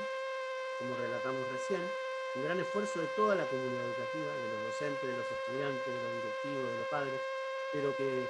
[0.79, 1.81] como relatamos recién,
[2.35, 6.01] un gran esfuerzo de toda la comunidad educativa, de los docentes, de los estudiantes, de
[6.01, 7.21] los directivos, de los padres,
[7.71, 8.25] pero que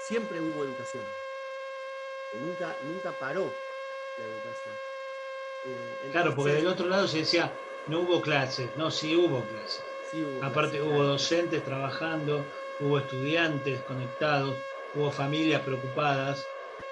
[0.00, 1.04] siempre hubo educación,
[2.32, 3.52] que nunca, nunca paró
[4.18, 4.87] la educación.
[5.64, 7.54] Eh, claro, porque del otro lado se decía,
[7.86, 9.84] no hubo clases, no, sí hubo clases.
[10.40, 14.62] Aparte hubo docentes trabajando, hubo estudiantes conectados,
[14.94, 16.48] hubo familias preocupadas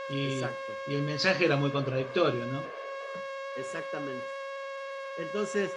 [0.08, 0.40] y,
[0.86, 2.62] y el mensaje era muy contradictorio, ¿no?
[3.54, 4.26] Exactamente.
[5.16, 5.76] Entonces,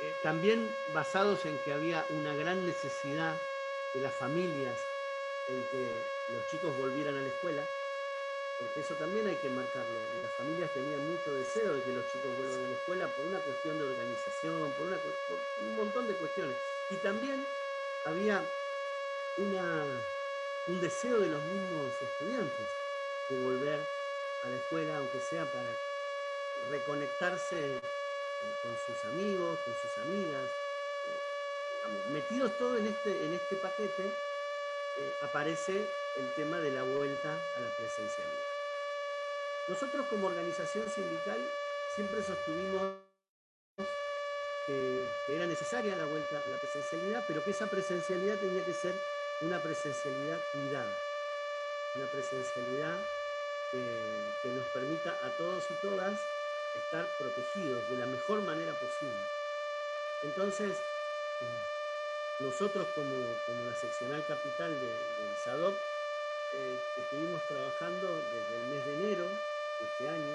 [0.00, 3.36] eh, también basados en que había una gran necesidad
[3.94, 4.80] de las familias
[5.46, 5.92] en que
[6.32, 7.66] los chicos volvieran a la escuela,
[8.76, 9.98] eso también hay que marcarlo.
[10.22, 13.38] Las familias tenían mucho deseo de que los chicos vuelvan a la escuela por una
[13.38, 16.56] cuestión de organización, por, un montón de cuestiones.
[16.90, 17.46] Y también
[18.04, 18.44] había
[19.36, 22.66] un deseo de los mismos estudiantes
[23.28, 23.80] de volver
[24.44, 25.70] a la escuela, aunque sea para
[26.68, 27.80] reconectarse
[28.62, 30.44] con sus amigos, con sus amigas.
[32.10, 37.38] metidos todos en este, en este paquete, eh, aparece el tema de la vuelta.
[39.70, 41.38] Nosotros como organización sindical
[41.94, 42.92] siempre sostuvimos
[44.66, 48.92] que, era necesaria la vuelta a la presencialidad, pero que esa presencialidad tenía que ser
[49.42, 50.92] una presencialidad cuidada,
[51.94, 52.98] una presencialidad
[53.70, 56.18] que, nos permita a todos y todas
[56.74, 59.22] estar protegidos de la mejor manera posible.
[60.24, 60.78] Entonces,
[62.40, 63.14] nosotros como,
[63.64, 65.76] la seccional capital de, de SADOC,
[66.54, 69.28] eh, estuvimos trabajando desde el mes de enero
[69.82, 70.34] este año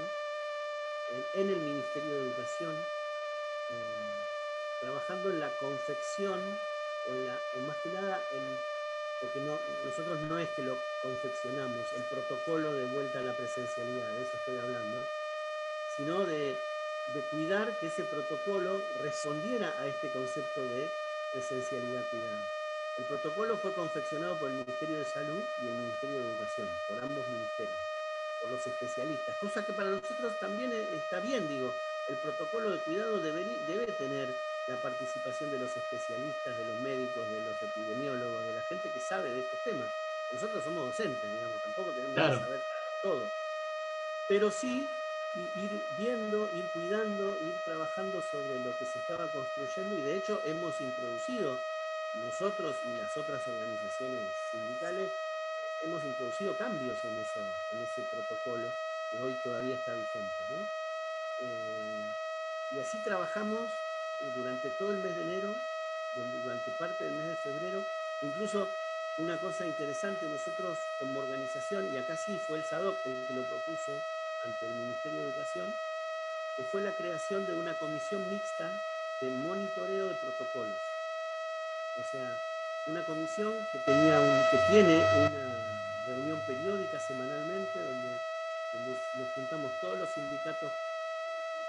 [1.34, 6.41] en, el Ministerio de Educación, eh, trabajando en la confección,
[7.08, 8.21] o, más que nada,
[9.19, 14.23] porque nosotros no es que lo confeccionamos, el protocolo de vuelta a la presencialidad, de
[14.23, 14.97] eso estoy hablando,
[15.95, 16.58] sino de,
[17.13, 20.89] de cuidar que ese protocolo respondiera a este concepto de
[21.31, 22.43] presencialidad cuidada.
[22.97, 27.03] El protocolo fue confeccionado por el Ministerio de Salud y el Ministerio de Educación, por
[27.03, 27.77] ambos ministerios,
[28.45, 31.73] por los especialistas, cosa que para nosotros también está bien, digo,
[32.08, 34.29] el protocolo de cuidado debe, debe tener
[34.67, 38.99] la participación de los especialistas, de los médicos, de los epidemiólogos, de la gente que
[38.99, 39.88] sabe de estos temas.
[40.31, 42.62] Nosotros somos docentes, digamos, tampoco tenemos que saber
[43.01, 43.23] todo.
[44.27, 44.88] Pero sí
[45.36, 50.39] ir viendo, ir cuidando, ir trabajando sobre lo que se estaba construyendo y de hecho
[50.45, 51.58] hemos introducido
[52.23, 55.10] nosotros y las otras organizaciones sindicales
[55.86, 57.39] hemos introducido cambios en, eso,
[57.71, 58.67] en ese protocolo
[59.12, 60.43] que hoy todavía está vigente.
[61.41, 63.69] Eh, y así trabajamos
[64.36, 65.56] durante todo el mes de enero,
[66.43, 67.84] durante parte del mes de febrero,
[68.21, 68.69] incluso
[69.17, 73.43] una cosa interesante, nosotros como organización, y acá sí fue el SADOC el que lo
[73.43, 73.91] propuso
[74.43, 75.74] ante el Ministerio de Educación,
[76.58, 78.71] que fue la creación de una comisión mixta
[79.21, 80.78] de monitoreo de protocolos.
[82.00, 82.38] O sea,
[82.88, 85.32] una comisión que, tenía que tiene una
[86.08, 88.10] reunión periódica semanalmente donde,
[89.15, 90.69] nos juntamos todos los sindicatos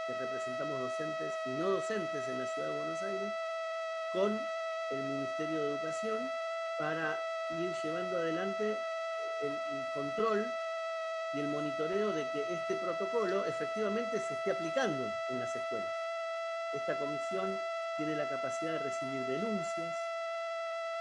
[0.07, 3.33] que representamos docentes y no docentes en la ciudad de Buenos Aires
[4.13, 4.41] con
[4.91, 6.31] el Ministerio de Educación
[6.77, 7.19] para
[7.59, 8.77] ir llevando adelante
[9.43, 9.59] el,
[9.95, 10.47] control
[11.33, 15.89] y el monitoreo de que este protocolo efectivamente se esté aplicando en las escuelas.
[16.73, 17.59] Esta comisión
[17.97, 19.95] tiene la capacidad de recibir denuncias,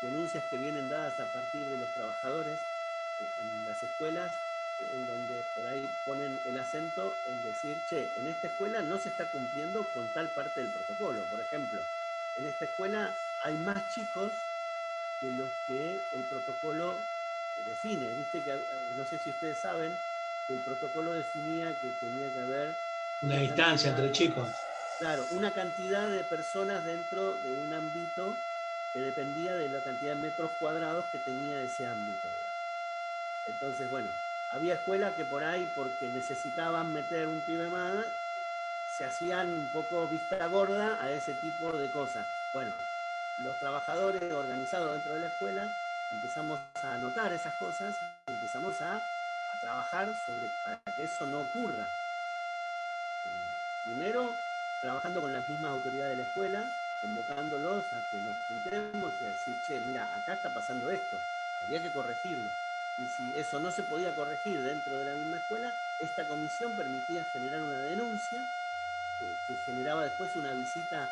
[0.01, 2.59] denuncias que vienen dadas a partir de los trabajadores
[3.19, 4.31] en las escuelas,
[4.93, 9.09] en donde por ahí ponen el acento en decir, che, en esta escuela no se
[9.09, 11.21] está cumpliendo con tal parte del protocolo.
[11.23, 11.81] Por ejemplo,
[12.37, 14.31] en esta escuela hay más chicos
[15.21, 16.97] que los que el protocolo
[17.65, 18.07] define.
[18.13, 18.59] Viste que,
[18.97, 19.97] no sé si ustedes saben,
[20.47, 22.75] que el protocolo definía que tenía que haber...
[23.21, 24.49] Una, distancia entre chicos.
[24.99, 28.35] Claro, una cantidad de personas dentro de un ámbito
[28.95, 32.29] que dependía de la cantidad de metros cuadrados que tenía ese ámbito.
[33.45, 34.07] Entonces, bueno,
[34.51, 38.05] había escuelas que por ahí, porque necesitaban meter un pibe más,
[38.97, 42.25] se hacían un poco vista gorda a ese tipo de cosas.
[42.53, 42.71] Bueno,
[43.39, 45.67] los trabajadores organizados dentro de la escuela
[46.13, 51.85] empezamos a anotar esas cosas empezamos a, a trabajar sobre para que eso no ocurra.
[53.83, 54.33] Primero,
[54.79, 56.63] trabajando con las mismas autoridades de la escuela,
[57.05, 61.19] convocándolos a que nos juntemos y a decir, che, mira, acá está pasando esto,
[61.61, 62.49] había que corregirlo.
[62.97, 67.23] Y si eso no se podía corregir dentro de la misma escuela, esta comisión permitía
[67.25, 68.43] generar una denuncia
[69.19, 71.07] que, generaba después una visita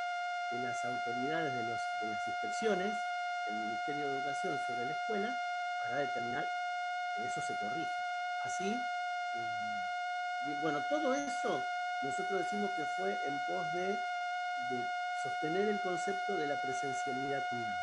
[0.49, 2.93] de las autoridades de, las inspecciones
[3.45, 5.35] del Ministerio de Educación sobre la escuela
[5.79, 6.47] para determinar
[7.15, 7.91] que eso se corrija.
[8.43, 8.81] Así,
[9.35, 11.63] eh, bueno, todo eso
[12.01, 13.99] nosotros decimos que fue en pos de
[15.23, 17.79] sostener el concepto de la presencialidad cuidada.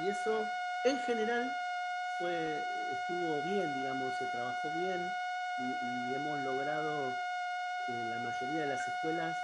[0.00, 0.46] Y eso,
[0.84, 1.52] en general,
[2.18, 2.62] fue,
[2.92, 5.12] estuvo bien, digamos, se trabajó bien
[5.58, 7.12] y, hemos logrado
[7.86, 9.36] que la mayoría de las escuelas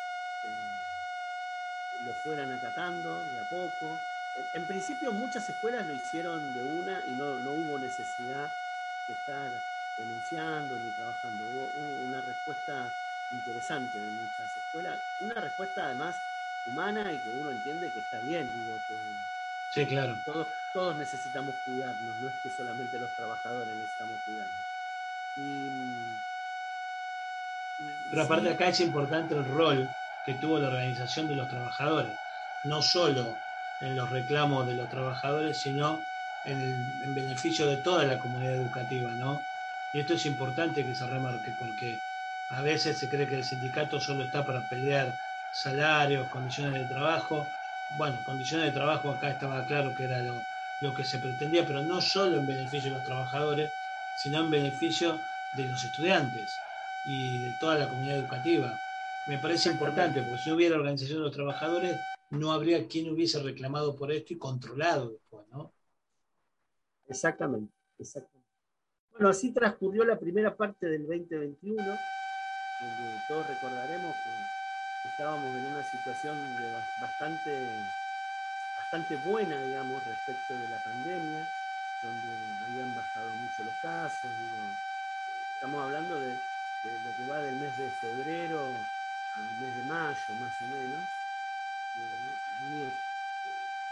[0.45, 3.99] eh, lo fueran acatando de a poco.
[4.55, 8.51] En, principio muchas escuelas lo hicieron de una y no, hubo necesidad
[9.07, 9.51] de estar
[9.97, 11.45] denunciando ni trabajando.
[11.45, 11.71] hubo
[12.05, 12.91] una respuesta
[13.33, 14.99] interesante de muchas escuelas.
[15.21, 16.17] Una respuesta además
[16.67, 18.95] humana y que uno entiende que está bien, digo, que
[19.71, 20.17] sí, claro.
[20.25, 24.57] todos, todos necesitamos cuidarnos, no es que solamente los trabajadores necesitamos cuidarnos.
[28.11, 29.89] Pero aparte acá es importante el rol
[30.25, 32.13] que tuvo la organización de los trabajadores,
[32.65, 33.37] no solo
[33.81, 36.03] en los reclamos de los trabajadores, sino
[36.45, 39.43] en, en beneficio de toda la comunidad educativa, ¿no?
[39.93, 42.01] Y esto es importante que se remarque porque
[42.53, 45.19] a veces se cree que el sindicato solo está para pelear
[45.51, 47.55] salarios, condiciones de trabajo.
[47.89, 50.47] Bueno, condiciones de trabajo acá estaba claro que era lo,
[50.95, 53.73] que se pretendía, pero no solo en beneficio de los trabajadores,
[54.13, 56.69] sino en beneficio de los estudiantes
[57.03, 58.79] y de toda la comunidad educativa.
[59.25, 63.43] Me parece importante, porque si no hubiera organización de los trabajadores, no habría quien hubiese
[63.43, 65.73] reclamado por esto y controlado después, ¿no?
[67.09, 68.51] Exactamente, exactamente.
[69.13, 72.12] Bueno, así transcurrió la primera parte del 2021
[72.83, 74.15] donde todos recordaremos
[75.03, 76.39] que estábamos en una situación
[76.99, 77.69] bastante,
[78.77, 81.47] bastante buena, digamos, respecto de la pandemia,
[82.03, 82.29] donde
[82.67, 84.31] habían bajado mucho los casos.
[85.55, 86.31] estamos hablando de,
[86.85, 88.67] lo que va del mes de febrero
[89.35, 91.01] al mes de mayo, más o menos.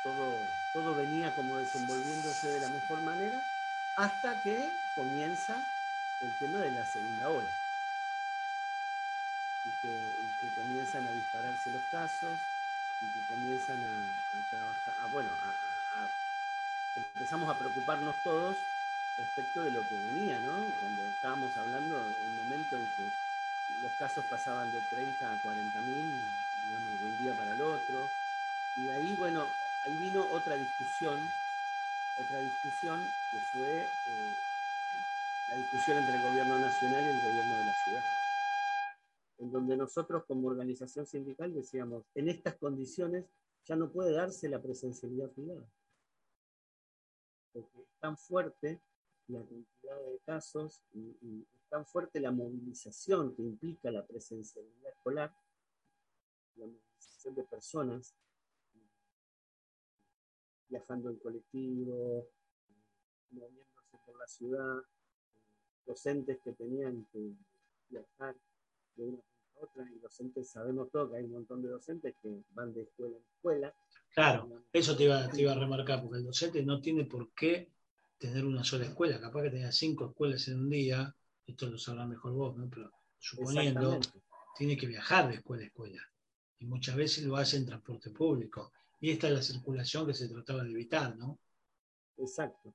[0.02, 0.38] todo,
[0.72, 3.40] todo venía como desenvolviéndose de la mejor manera
[3.96, 5.56] hasta que comienza
[6.20, 7.50] el tema de la segunda ola.
[9.70, 12.34] Y que, comienzan a dispararse los casos
[13.00, 15.30] y que comienzan a, trabajar, bueno,
[16.96, 18.56] empezamos a preocuparnos todos
[19.16, 20.52] respecto de lo que venía, ¿no?
[20.80, 23.04] Cuando estábamos hablando en el momento en que
[23.82, 26.20] los casos pasaban de 30 a 40 mil,
[26.66, 28.08] digamos, de un día para el otro.
[28.76, 29.46] Y ahí, bueno,
[29.84, 31.18] ahí vino otra discusión,
[32.18, 33.00] otra discusión
[33.30, 34.34] que fue eh,
[35.48, 38.02] la discusión entre el gobierno nacional y el gobierno de la ciudad,
[39.40, 43.24] en donde nosotros como organización sindical decíamos, en estas condiciones
[43.64, 45.66] ya no puede darse la presencialidad privada,
[47.52, 48.80] porque es tan fuerte
[49.28, 55.32] la cantidad de casos y, tan fuerte la movilización que implica la presencialidad escolar,
[56.56, 58.12] la movilización de personas
[60.68, 62.28] viajando en colectivo,
[63.30, 64.82] moviéndose por la ciudad,
[65.86, 67.36] docentes que tenían que
[67.88, 68.36] viajar
[68.96, 69.29] de una
[69.60, 73.16] otra, y docentes, sabemos todo que hay un montón de docentes que van de escuela
[73.16, 73.74] en escuela.
[74.14, 77.70] Claro, eso te iba, te iba a remarcar, porque el docente no tiene por qué
[78.18, 81.14] tener una sola escuela, capaz que tenga cinco escuelas en un día,
[81.46, 82.68] esto lo sabrá mejor vos, ¿no?
[82.68, 83.98] pero suponiendo,
[84.56, 86.02] tiene que viajar de escuela a escuela,
[86.58, 90.28] y muchas veces lo hace en transporte público, y esta es la circulación que se
[90.28, 91.38] trataba de evitar, ¿no?
[92.18, 92.74] Exacto.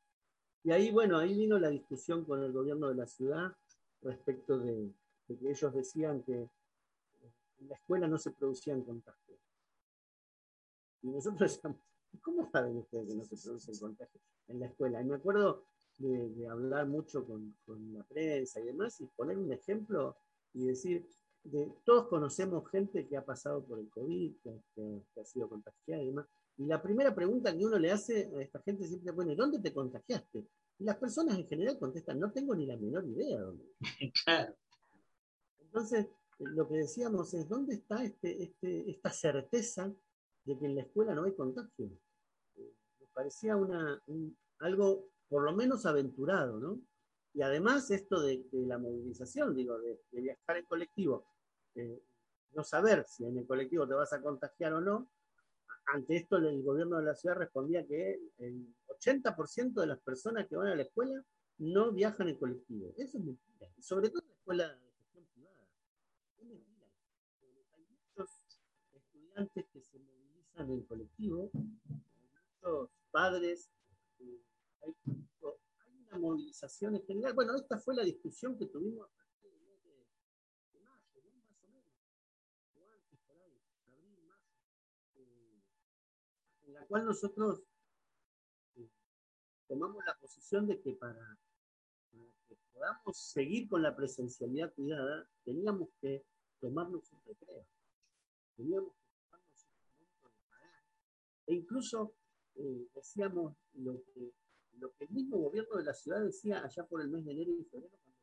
[0.64, 3.56] Y ahí, bueno, ahí vino la discusión con el gobierno de la ciudad
[4.02, 4.92] respecto de,
[5.28, 6.50] que ellos decían que
[7.66, 9.40] en la escuela no se producían contagios.
[11.02, 11.80] Y nosotros decíamos,
[12.22, 15.02] ¿cómo saben ustedes que no se producen contagios en la escuela?
[15.02, 15.66] Y me acuerdo
[15.98, 17.56] de, hablar mucho con,
[17.94, 20.16] la prensa y demás y poner un ejemplo
[20.54, 21.08] y decir,
[21.44, 26.04] de, todos conocemos gente que ha pasado por el COVID, que, que ha sido contagiada
[26.04, 26.28] y demás.
[26.58, 29.60] Y la primera pregunta que uno le hace a esta gente siempre es, bueno, ¿dónde
[29.60, 30.46] te contagiaste?
[30.78, 33.66] Y las personas en general contestan, no tengo ni la menor idea dónde.
[34.26, 34.56] Claro.
[35.60, 36.08] Entonces,
[36.40, 39.94] lo que decíamos es, ¿dónde está este, este, esta certeza
[40.44, 41.90] de que en la escuela no hay contagio?
[42.56, 44.02] Me parecía una,
[44.60, 46.80] algo por lo menos aventurado, ¿no?
[47.34, 51.26] Y además esto de, la movilización, digo, de, viajar en colectivo,
[51.76, 52.02] eh,
[52.54, 55.10] no saber si en el colectivo te vas a contagiar o no,
[55.88, 60.56] ante esto el gobierno de la ciudad respondía que el 80% de las personas que
[60.56, 61.24] van a la escuela
[61.58, 62.94] no viajan en colectivo.
[62.98, 63.70] Eso es mentira.
[63.80, 64.80] sobre todo en la escuela.
[66.42, 68.30] Hay muchos
[68.94, 73.70] estudiantes que se movilizan en colectivo, muchos padres,
[74.20, 74.42] eh,
[74.82, 74.96] hay,
[76.08, 77.34] una movilización en general.
[77.34, 79.10] Bueno, esta fue la discusión que tuvimos
[86.76, 87.64] la cual nosotros
[88.76, 88.90] eh,
[89.68, 91.38] tomamos la posición de que para,
[92.76, 96.26] podamos seguir con la presencialidad cuidada, teníamos que
[96.60, 97.66] tomarnos un recreo,
[98.58, 100.84] teníamos que tomarnos un momento de parar.
[101.48, 102.14] E incluso
[102.56, 104.34] eh, decíamos lo que,
[104.74, 107.52] lo que el mismo gobierno de la ciudad decía allá por el mes de enero
[107.52, 108.20] y febrero cuando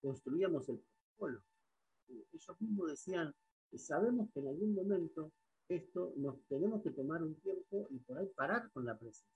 [0.00, 1.42] construíamos el protocolo.
[2.08, 3.34] Eh, ellos mismos decían,
[3.76, 5.30] sabemos que en algún momento
[5.68, 9.28] esto nos tenemos que tomar un tiempo y por ahí parar con la presencia,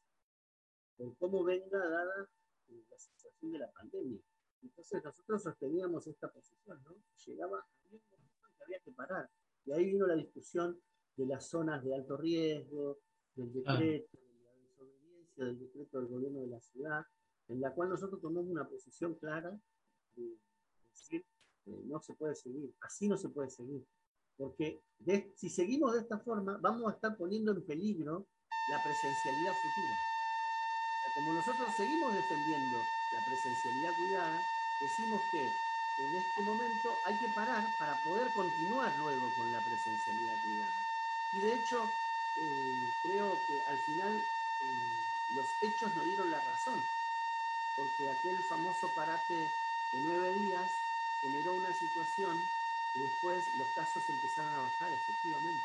[0.96, 2.28] por cómo venga dada
[2.68, 4.20] eh, la situación de la pandemia.
[4.64, 6.96] Entonces nosotros sosteníamos esta posición, ¿no?
[7.26, 9.30] Llegaba a un momento en que había que parar.
[9.66, 10.80] Y ahí vino la discusión
[11.16, 12.98] de las zonas de alto riesgo,
[13.34, 17.04] del decreto, de la desobediencia del decreto del gobierno de la ciudad,
[17.48, 19.58] en la cual nosotros tomamos una posición clara
[20.16, 20.38] de
[20.90, 21.24] decir,
[21.66, 23.84] eh, no se puede seguir, así no se puede seguir.
[24.36, 24.82] Porque
[25.36, 28.26] si seguimos de esta forma, vamos a estar poniendo en peligro
[28.66, 29.98] la presencialidad futura.
[31.12, 34.48] como nosotros seguimos defendiendo la presencialidad cuidada,
[34.80, 35.50] decimos que
[35.98, 40.72] en este momento hay que parar para poder continuar luego con la presencialidad cuidada.
[41.32, 41.90] Y de hecho,
[42.36, 46.82] eh, creo que al final eh, los hechos nos dieron la razón,
[47.76, 50.70] porque aquel famoso parate de nueve días
[51.20, 52.40] generó una situación
[52.94, 55.64] y después los casos empezaron a bajar, efectivamente.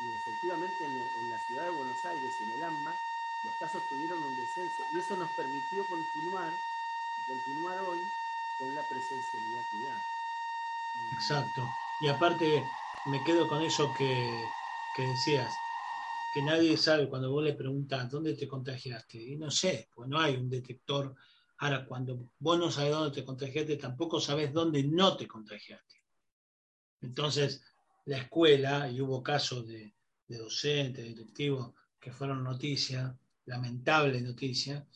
[0.00, 2.94] Y efectivamente en, la ciudad de Buenos Aires y en el AMBA,
[3.44, 4.84] los casos tuvieron un descenso.
[4.92, 6.52] Y eso nos permitió continuar,
[7.26, 8.06] continuar hoy
[8.56, 10.06] con la presencialidad cuidada.
[11.10, 11.76] Exacto.
[11.98, 12.72] Y aparte
[13.04, 14.56] me quedo con eso que,
[14.92, 15.64] que decías,
[16.30, 19.22] que nadie sabe cuando vos le preguntas dónde te contagiaste.
[19.22, 21.14] Y no sé, pues no hay un detector.
[21.58, 26.02] Ahora, cuando vos no sabes dónde te contagiaste, tampoco sabes dónde no te contagiaste.
[27.02, 27.62] Entonces,
[28.06, 29.94] la escuela, y hubo casos de,
[30.26, 34.86] de docentes, directivos, que fueron noticia, lamentable noticia,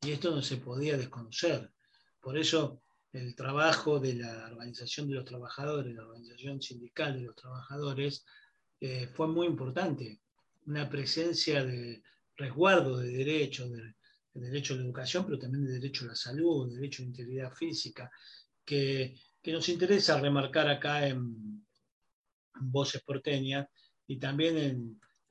[0.00, 1.72] y esto no se podía desconocer.
[2.20, 7.36] Por eso el trabajo de la organización de los trabajadores, la organización sindical de los
[7.36, 8.24] trabajadores,
[8.80, 10.20] eh, fue muy importante.
[10.66, 12.02] Una presencia de
[12.36, 13.94] resguardo de derechos, de,
[14.34, 17.08] derecho a la educación, pero también de derecho a la salud, de derecho a la
[17.08, 18.10] integridad física,
[18.64, 21.64] que, nos interesa remarcar acá en,
[22.60, 23.68] Voces Porteñas
[24.06, 24.58] y también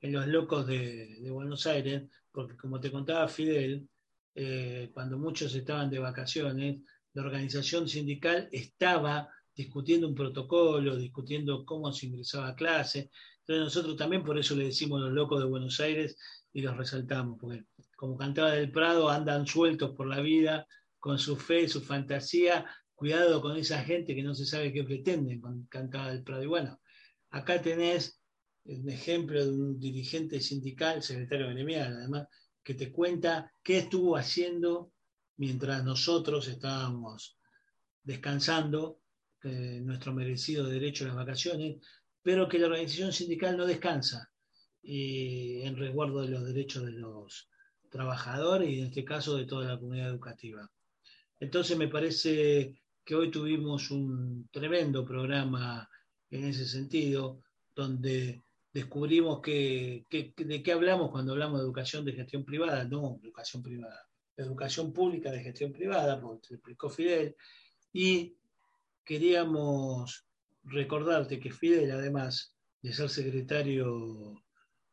[0.01, 3.87] en, Los Locos de, Buenos Aires, porque como te contaba Fidel,
[4.33, 6.81] eh, cuando muchos estaban de vacaciones,
[7.17, 13.09] la organización sindical estaba discutiendo un protocolo, discutiendo cómo se ingresaba a clase,
[13.39, 16.15] entonces nosotros también por eso le decimos los locos de Buenos Aires
[16.53, 17.63] y los resaltamos, porque
[17.95, 20.67] como cantaba del Prado andan sueltos por la vida
[20.99, 25.41] con su fe, su fantasía, cuidado con esa gente que no se sabe qué pretenden
[25.41, 26.43] con Cantaba del Prado.
[26.43, 26.79] Y bueno,
[27.31, 28.21] acá tenés
[28.65, 32.27] un ejemplo de un dirigente sindical, secretario gremial además,
[32.63, 34.91] que te cuenta qué estuvo haciendo
[35.37, 37.37] mientras nosotros estábamos
[38.03, 38.99] descansando
[39.43, 41.77] eh, nuestro merecido derecho a las vacaciones,
[42.21, 44.31] pero que la organización sindical no descansa
[44.89, 47.49] en resguardo de los derechos de los
[47.89, 50.69] trabajadores y en este caso de toda la comunidad educativa.
[51.39, 55.89] Entonces me parece que hoy tuvimos un tremendo programa
[56.29, 57.41] en ese sentido,
[57.75, 63.63] donde descubrimos que, de qué hablamos cuando hablamos de educación de gestión privada, no educación
[63.63, 64.06] privada,
[64.37, 67.35] educación pública de gestión privada, como te explicó Fidel,
[67.91, 68.35] y
[69.03, 70.25] queríamos
[70.63, 74.43] recordarte que Fidel, además de ser secretario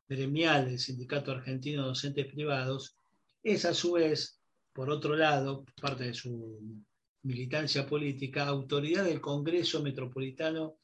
[0.09, 2.97] gremial del Sindicato Argentino de Docentes Privados,
[3.43, 4.41] es a su vez,
[4.73, 6.83] por otro lado, parte de su
[7.23, 10.77] militancia política, autoridad del Congreso Metropolitano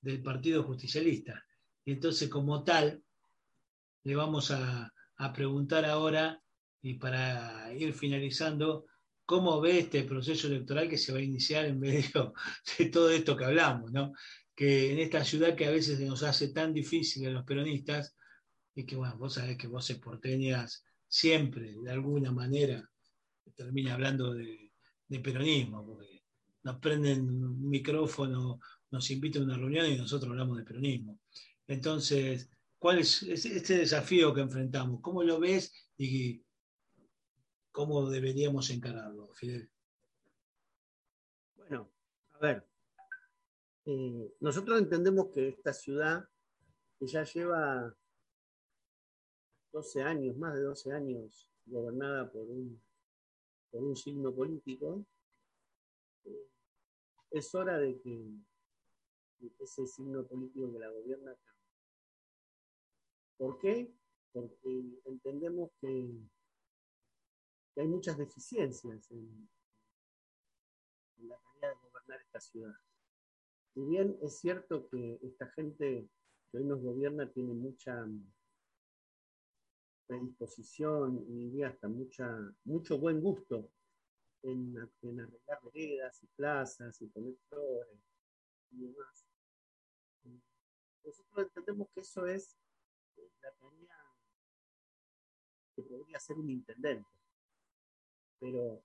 [0.00, 1.44] del Partido Justicialista.
[1.84, 3.02] Y entonces, como tal,
[4.04, 6.41] le vamos a, a preguntar ahora,
[6.82, 8.86] y para ir finalizando,
[9.24, 12.34] cómo ve este proceso electoral que se va a iniciar en medio
[12.78, 14.12] de todo esto que hablamos, ¿no?
[14.54, 18.16] Que en esta ciudad que a veces nos hace tan difícil a los peronistas,
[18.74, 22.88] y que bueno, vos sabés que vos porteñas siempre, de alguna manera,
[23.54, 24.70] termina hablando de,
[25.22, 26.22] peronismo, porque
[26.62, 28.60] nos prenden un micrófono,
[28.90, 31.20] nos invitan a una reunión y nosotros hablamos de peronismo.
[31.66, 35.00] Entonces, ¿cuál es este desafío que enfrentamos?
[35.02, 36.42] ¿Cómo lo ves y
[37.72, 39.70] ¿Cómo deberíamos encararlo, Fidel?
[41.56, 41.90] Bueno,
[42.32, 42.68] a ver,
[43.86, 46.28] eh, nosotros entendemos que esta ciudad,
[46.98, 47.96] que ya lleva
[49.72, 52.78] 12 años, más de 12 años, gobernada por un,
[53.70, 55.06] por un signo político,
[56.24, 56.50] eh,
[57.30, 58.34] es hora de que,
[59.60, 61.62] ese signo político que la gobierna cambie.
[63.38, 63.92] ¿Por qué?
[64.30, 66.20] Porque entendemos que
[67.74, 69.48] que hay muchas deficiencias en,
[71.18, 72.74] la tarea de gobernar esta ciudad.
[73.74, 76.08] Y bien es cierto que esta gente
[76.50, 78.06] que hoy nos gobierna tiene mucha
[80.06, 83.70] predisposición y diría hasta mucha, mucho buen gusto
[84.42, 87.98] en, arreglar veredas y plazas y poner flores
[88.72, 89.26] y demás.
[91.04, 92.56] Nosotros entendemos que eso es
[93.40, 94.16] la tarea
[95.74, 97.21] que podría ser un intendente
[98.42, 98.82] pero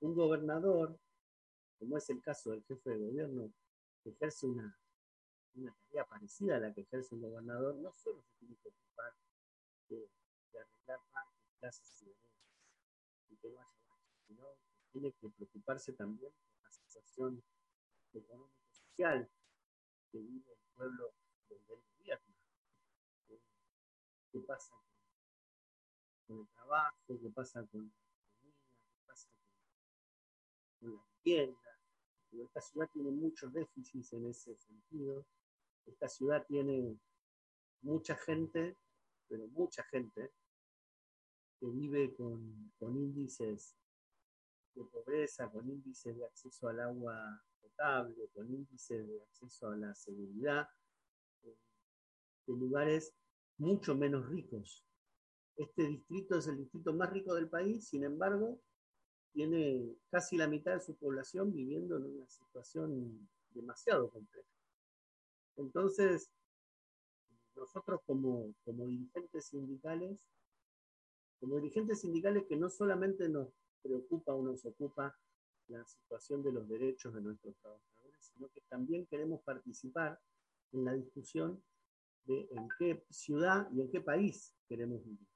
[0.00, 0.94] un gobernador,
[1.78, 3.50] como es el caso del jefe de gobierno,
[4.04, 4.78] que ejerce una,
[5.88, 9.14] tarea parecida a la que ejerce un gobernador, no solo se tiene que ocupar
[9.88, 10.06] de,
[10.52, 13.72] arreglar parques, plazas y y que no haya
[14.26, 17.42] sino que tiene que preocuparse también por la situación
[18.12, 19.30] económico-social
[20.12, 21.14] que vive el pueblo
[21.48, 22.34] donde él gobierna.
[24.30, 24.74] ¿Qué pasa
[26.26, 27.18] con el trabajo?
[27.18, 27.90] ¿Qué pasa con
[30.80, 31.58] con la vivienda.
[32.32, 35.26] esta ciudad tiene muchos déficits en ese sentido.
[35.86, 36.98] Esta ciudad tiene
[37.82, 38.76] mucha gente,
[39.28, 40.32] pero mucha gente,
[41.58, 43.76] que vive con, índices
[44.74, 49.94] de pobreza, con índices de acceso al agua potable, con índices de acceso a la
[49.94, 50.68] seguridad,
[51.42, 51.56] eh,
[52.46, 53.12] de lugares
[53.58, 54.86] mucho menos ricos.
[55.56, 58.62] Este distrito es el distrito más rico del país, sin embargo,
[59.32, 64.48] tiene casi la mitad de su población viviendo en una situación demasiado compleja.
[65.56, 66.30] Entonces,
[67.54, 70.18] nosotros como, como dirigentes sindicales,
[71.38, 73.48] como dirigentes sindicales que no solamente nos
[73.82, 75.16] preocupa o nos ocupa
[75.68, 80.20] la situación de los derechos de nuestros trabajadores, sino que también queremos participar
[80.72, 81.62] en la discusión
[82.24, 85.29] de en qué ciudad y en qué país queremos vivir.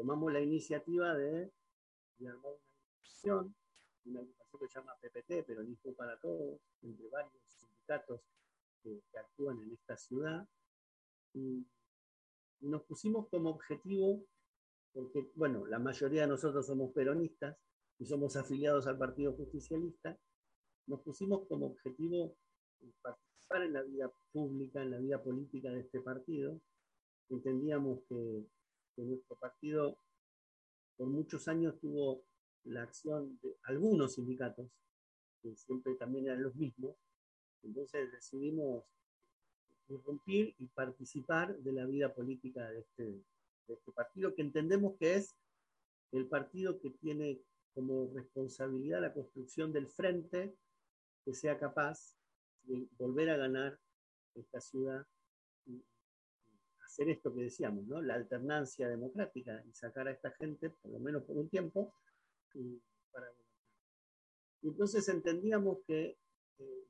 [0.00, 1.52] Tomamos la iniciativa de,
[2.26, 2.56] armar una
[3.02, 3.54] discusión,
[4.06, 8.22] una agrupación que se llama PPT, pero Peronismo para Todos, entre varios sindicatos
[8.82, 10.48] que, actúan en esta ciudad.
[11.34, 11.66] Y,
[12.60, 14.24] nos pusimos como objetivo,
[14.94, 17.58] porque, bueno, la mayoría de nosotros somos peronistas
[17.98, 20.18] y somos afiliados al Partido Justicialista,
[20.86, 22.38] nos pusimos como objetivo
[23.02, 26.58] participar en la vida pública, en la vida política de este partido.
[27.28, 28.46] Entendíamos que,
[28.94, 29.98] que nuestro partido
[30.96, 32.24] por muchos años tuvo
[32.64, 34.70] la acción de algunos sindicatos,
[35.42, 36.96] que siempre también eran los mismos,
[37.62, 38.84] entonces decidimos
[39.88, 43.22] irrumpir y participar de la vida política de este,
[43.68, 45.34] este partido, que entendemos que es
[46.12, 47.40] el partido que tiene
[47.74, 50.54] como responsabilidad la construcción del frente
[51.24, 52.16] que sea capaz
[52.64, 53.78] de volver a ganar
[54.34, 55.06] esta ciudad
[56.90, 58.02] hacer esto que decíamos, ¿no?
[58.02, 61.94] la alternancia democrática y sacar a esta gente, por lo menos por un tiempo,
[62.52, 62.82] y,
[63.12, 63.32] para...
[64.62, 66.18] entonces entendíamos que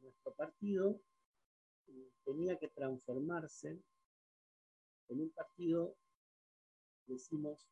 [0.01, 0.99] nuestro partido
[1.89, 3.79] eh, tenía que transformarse
[5.09, 5.95] en un partido,
[7.07, 7.69] decimos,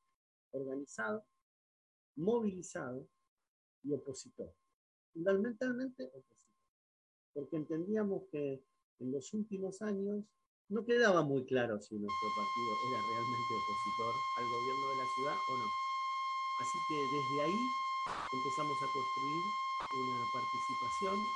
[0.50, 1.24] organizado,
[2.16, 3.08] movilizado
[3.82, 4.52] y opositor.
[5.14, 6.60] Fundamentalmente opositor.
[7.32, 8.62] Porque entendíamos que
[8.98, 10.24] en los últimos años
[10.68, 15.36] no quedaba muy claro si nuestro partido era realmente opositor al gobierno de la ciudad
[15.48, 15.72] o no.
[16.60, 17.58] Así que desde ahí
[18.32, 19.42] empezamos a construir
[19.94, 21.26] una participación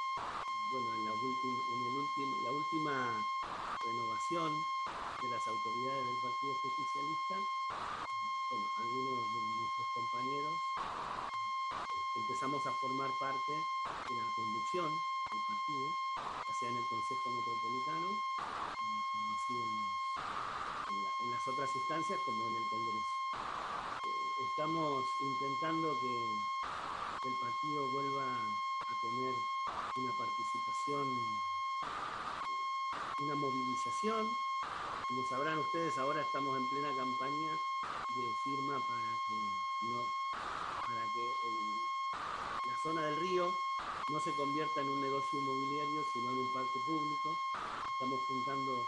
[0.71, 3.27] bueno, en, la, en la última
[3.85, 4.65] renovación
[5.23, 7.37] de las autoridades del Partido Justicialista,
[8.51, 10.53] bueno, algunos de nuestros compañeros
[12.15, 14.91] empezamos a formar parte de la conducción
[15.31, 15.89] del partido,
[16.49, 18.09] ya sea en el Consejo Metropolitano,
[19.35, 23.07] así en, las otras instancias como en el Congreso.
[24.05, 26.25] Eh, estamos intentando que
[27.29, 29.35] el partido vuelva a tener
[29.97, 31.17] una participación,
[33.21, 34.31] una movilización.
[35.09, 37.51] Como sabrán ustedes, ahora estamos en plena campaña
[38.15, 39.01] de firma para
[41.15, 41.33] que, que
[42.69, 43.53] la zona del río
[44.09, 47.37] no se convierta en un negocio inmobiliario, sino en un parque público.
[47.93, 48.85] Estamos juntando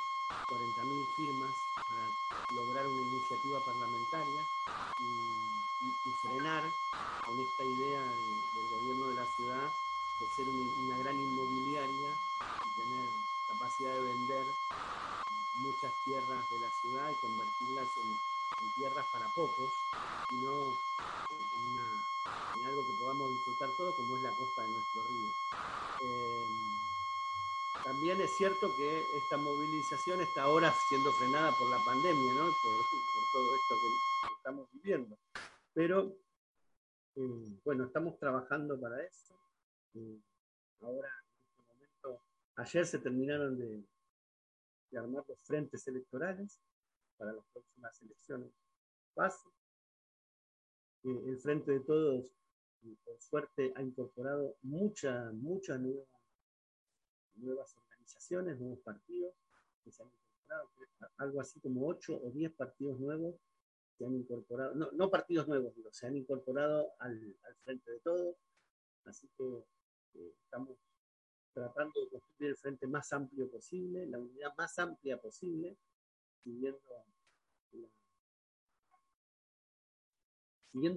[0.48, 2.08] 40.000 firmas para
[2.54, 4.44] lograr una iniciativa parlamentaria
[5.00, 6.70] y, frenar
[7.26, 9.70] con esta idea del gobierno de la ciudad
[10.20, 12.10] de ser una, gran inmobiliaria
[12.66, 13.08] y tener
[13.82, 14.46] de vender
[15.56, 18.34] muchas tierras de la ciudad y convertirlas en,
[18.76, 19.72] tierras para pocos
[20.30, 20.78] y no
[21.30, 25.30] en, algo que podamos disfrutar todos como es la costa de nuestro río.
[26.02, 26.46] Eh,
[27.84, 32.44] también es cierto que esta movilización está ahora siendo frenada por la pandemia, ¿no?
[32.44, 32.84] por,
[33.32, 35.18] todo esto que estamos viviendo.
[35.74, 36.16] Pero
[37.16, 39.34] eh, bueno, estamos trabajando para eso
[40.80, 41.33] ahora, en este momento,
[42.56, 43.84] ayer se terminaron de,
[44.96, 46.60] armar los frentes electorales
[47.16, 48.52] para las próximas elecciones
[49.16, 49.48] base.
[51.02, 52.32] Eh, el Frente de Todos,
[53.04, 56.06] por suerte, ha incorporado muchas, muchas nuevas,
[57.34, 59.34] nuevas organizaciones, nuevos partidos
[61.18, 63.36] algo así como 8 o 10 partidos nuevos
[63.96, 68.36] se han incorporado, no, partidos nuevos, digo, se han incorporado al, al Frente de Todos,
[69.04, 69.64] así que
[70.42, 70.76] estamos
[71.54, 75.78] tratando de construir el frente más amplio posible, la unidad más amplia posible,
[76.42, 76.80] siguiendo,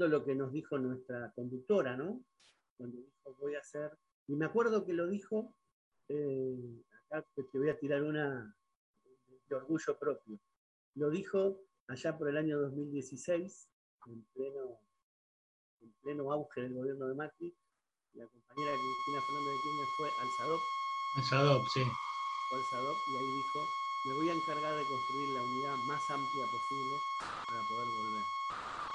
[0.08, 2.26] lo que nos dijo nuestra conductora, ¿no?
[2.76, 3.98] Cuando dijo, voy a hacer,
[4.28, 5.56] y me acuerdo que lo dijo,
[6.10, 8.56] eh, acá te voy a tirar una
[9.48, 10.40] de orgullo propio,
[10.96, 13.70] lo dijo allá por el año 2016,
[14.08, 14.80] en pleno,
[15.82, 17.56] en pleno auge del gobierno de Macri,
[18.18, 20.62] la compañera Cristina Fernández de Kirchner fue al SADOP.
[21.16, 21.84] Al SADOP, sí.
[22.50, 23.68] Fue al SADOP y ahí dijo,
[24.06, 27.00] me voy a encargar de construir la unidad más amplia posible
[27.48, 28.24] para poder volver.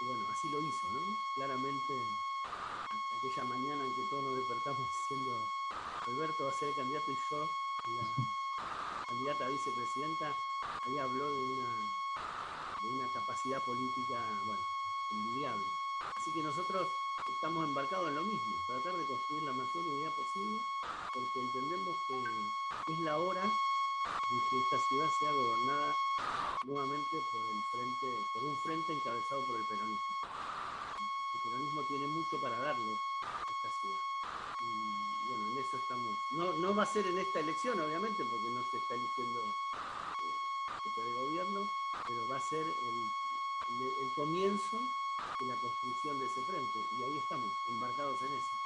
[0.00, 1.00] Y bueno, así lo hizo, ¿no?
[1.34, 2.02] Claramente,
[3.18, 5.38] aquella mañana en que todos nos despertamos diciendo,
[6.06, 7.48] Alberto va a ser el candidato y yo,
[7.86, 10.36] la candidata a vicepresidenta,
[10.84, 11.68] ahí habló de una,
[12.82, 14.62] de una capacidad política, bueno,
[15.12, 15.64] envidiable.
[16.16, 16.88] Así que nosotros
[17.28, 20.60] estamos embarcados en lo mismo, tratar de construir la mayor unidad posible,
[21.12, 25.96] porque entendemos que es la hora de que esta ciudad sea gobernada
[26.64, 30.16] nuevamente por, el frente, por un frente encabezado por el peronismo.
[31.34, 33.98] El peronismo tiene mucho para darle a esta ciudad.
[34.60, 36.16] Y bueno, en eso estamos.
[36.30, 41.00] No, no va a ser en esta elección, obviamente, porque no se está eligiendo eh,
[41.04, 41.68] el gobierno,
[42.06, 44.78] pero va a ser el, el comienzo
[45.40, 46.78] de la construcción de ese frente.
[46.98, 48.62] Y ahí estamos, embarcados en eso.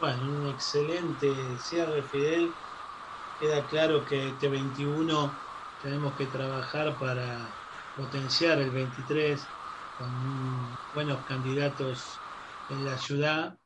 [0.00, 2.52] Bueno, un excelente cierre, Fidel.
[3.40, 5.32] Queda claro que este 21
[5.82, 7.48] tenemos que trabajar para
[7.96, 9.40] potenciar el 23
[9.98, 12.18] con buenos candidatos
[12.70, 13.58] en la ciudad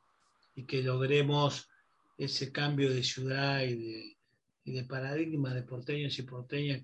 [0.54, 1.68] y que logremos
[2.18, 4.16] ese cambio de ciudad y
[4.64, 6.80] de, paradigma de porteños y porteñas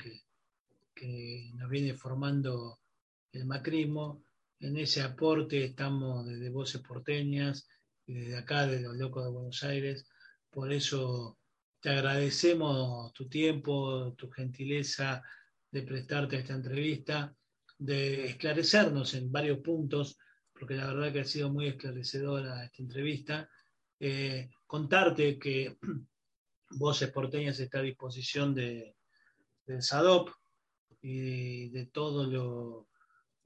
[0.95, 2.81] que nos viene formando
[3.33, 4.26] el macrismo
[4.61, 7.69] en ese aporte estamos desde Voces Porteñas
[8.07, 10.07] y desde acá, de los Locos de Buenos Aires.
[10.51, 11.39] Por eso
[11.81, 15.23] te agradecemos tu tiempo, tu gentileza
[15.71, 17.37] de prestarte a esta entrevista,
[17.79, 20.19] de esclarecernos en varios puntos,
[20.53, 23.51] porque la verdad que ha sido muy esclarecedora esta entrevista.
[24.01, 25.77] Eh, contarte que
[26.71, 28.97] Voces Porteñas está a disposición de,
[29.67, 30.31] del SADOP
[31.03, 32.89] y de todo lo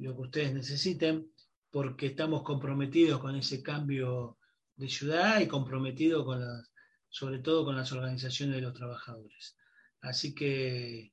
[0.01, 1.31] lo que ustedes necesiten,
[1.71, 4.39] porque estamos comprometidos con ese cambio
[4.77, 6.73] de ciudad y comprometidos con las,
[7.09, 9.57] sobre todo con las organizaciones de los trabajadores.
[10.01, 11.13] Así que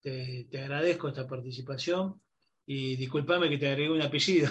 [0.00, 2.20] te, agradezco esta participación
[2.66, 4.50] y discúlpame que te agregué un apellido,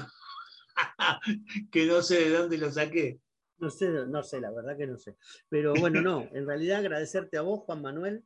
[1.72, 3.20] que no sé de dónde lo saqué.
[3.58, 5.18] No sé, no sé, la verdad que no sé.
[5.50, 8.24] Pero bueno, no, en realidad agradecerte a vos, Juan Manuel,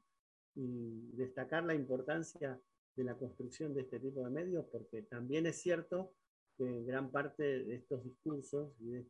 [0.56, 2.60] y destacar la importancia
[2.98, 6.16] de la construcción de este tipo de medios, porque también es cierto
[6.58, 9.08] que gran parte de estos discursos y de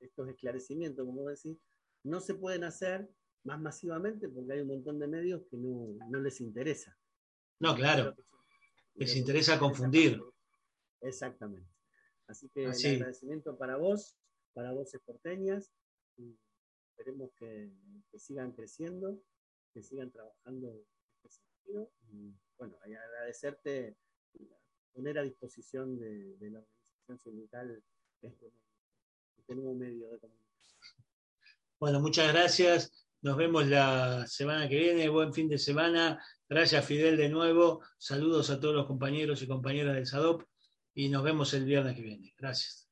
[0.00, 1.56] estos esclarecimientos, como decís,
[2.02, 3.08] no se pueden hacer
[3.44, 6.98] más masivamente porque hay un montón de medios que no, les interesa.
[7.60, 8.16] No, claro.
[8.96, 10.20] Les interesa confundir.
[11.00, 11.70] Exactamente.
[12.26, 14.16] Así que el agradecimiento para vos,
[14.52, 15.72] para voces porteñas,
[16.16, 16.36] y
[16.90, 17.72] esperemos que,
[18.10, 19.22] que sigan creciendo,
[19.72, 20.84] que sigan trabajando en
[21.22, 21.92] este sentido.
[22.10, 23.96] Y, bueno, agradecerte
[24.92, 27.82] poner a disposición de, la organización sindical
[28.20, 28.52] este,
[29.36, 30.80] este, nuevo medio de comunicación.
[31.78, 33.06] Bueno, muchas gracias.
[33.22, 35.08] Nos vemos la semana que viene.
[35.08, 36.22] Buen fin de semana.
[36.48, 37.82] Gracias, Fidel, de nuevo.
[37.96, 40.42] Saludos a todos los compañeros y compañeras del SADOP
[40.94, 42.34] y nos vemos el viernes que viene.
[42.36, 42.87] Gracias.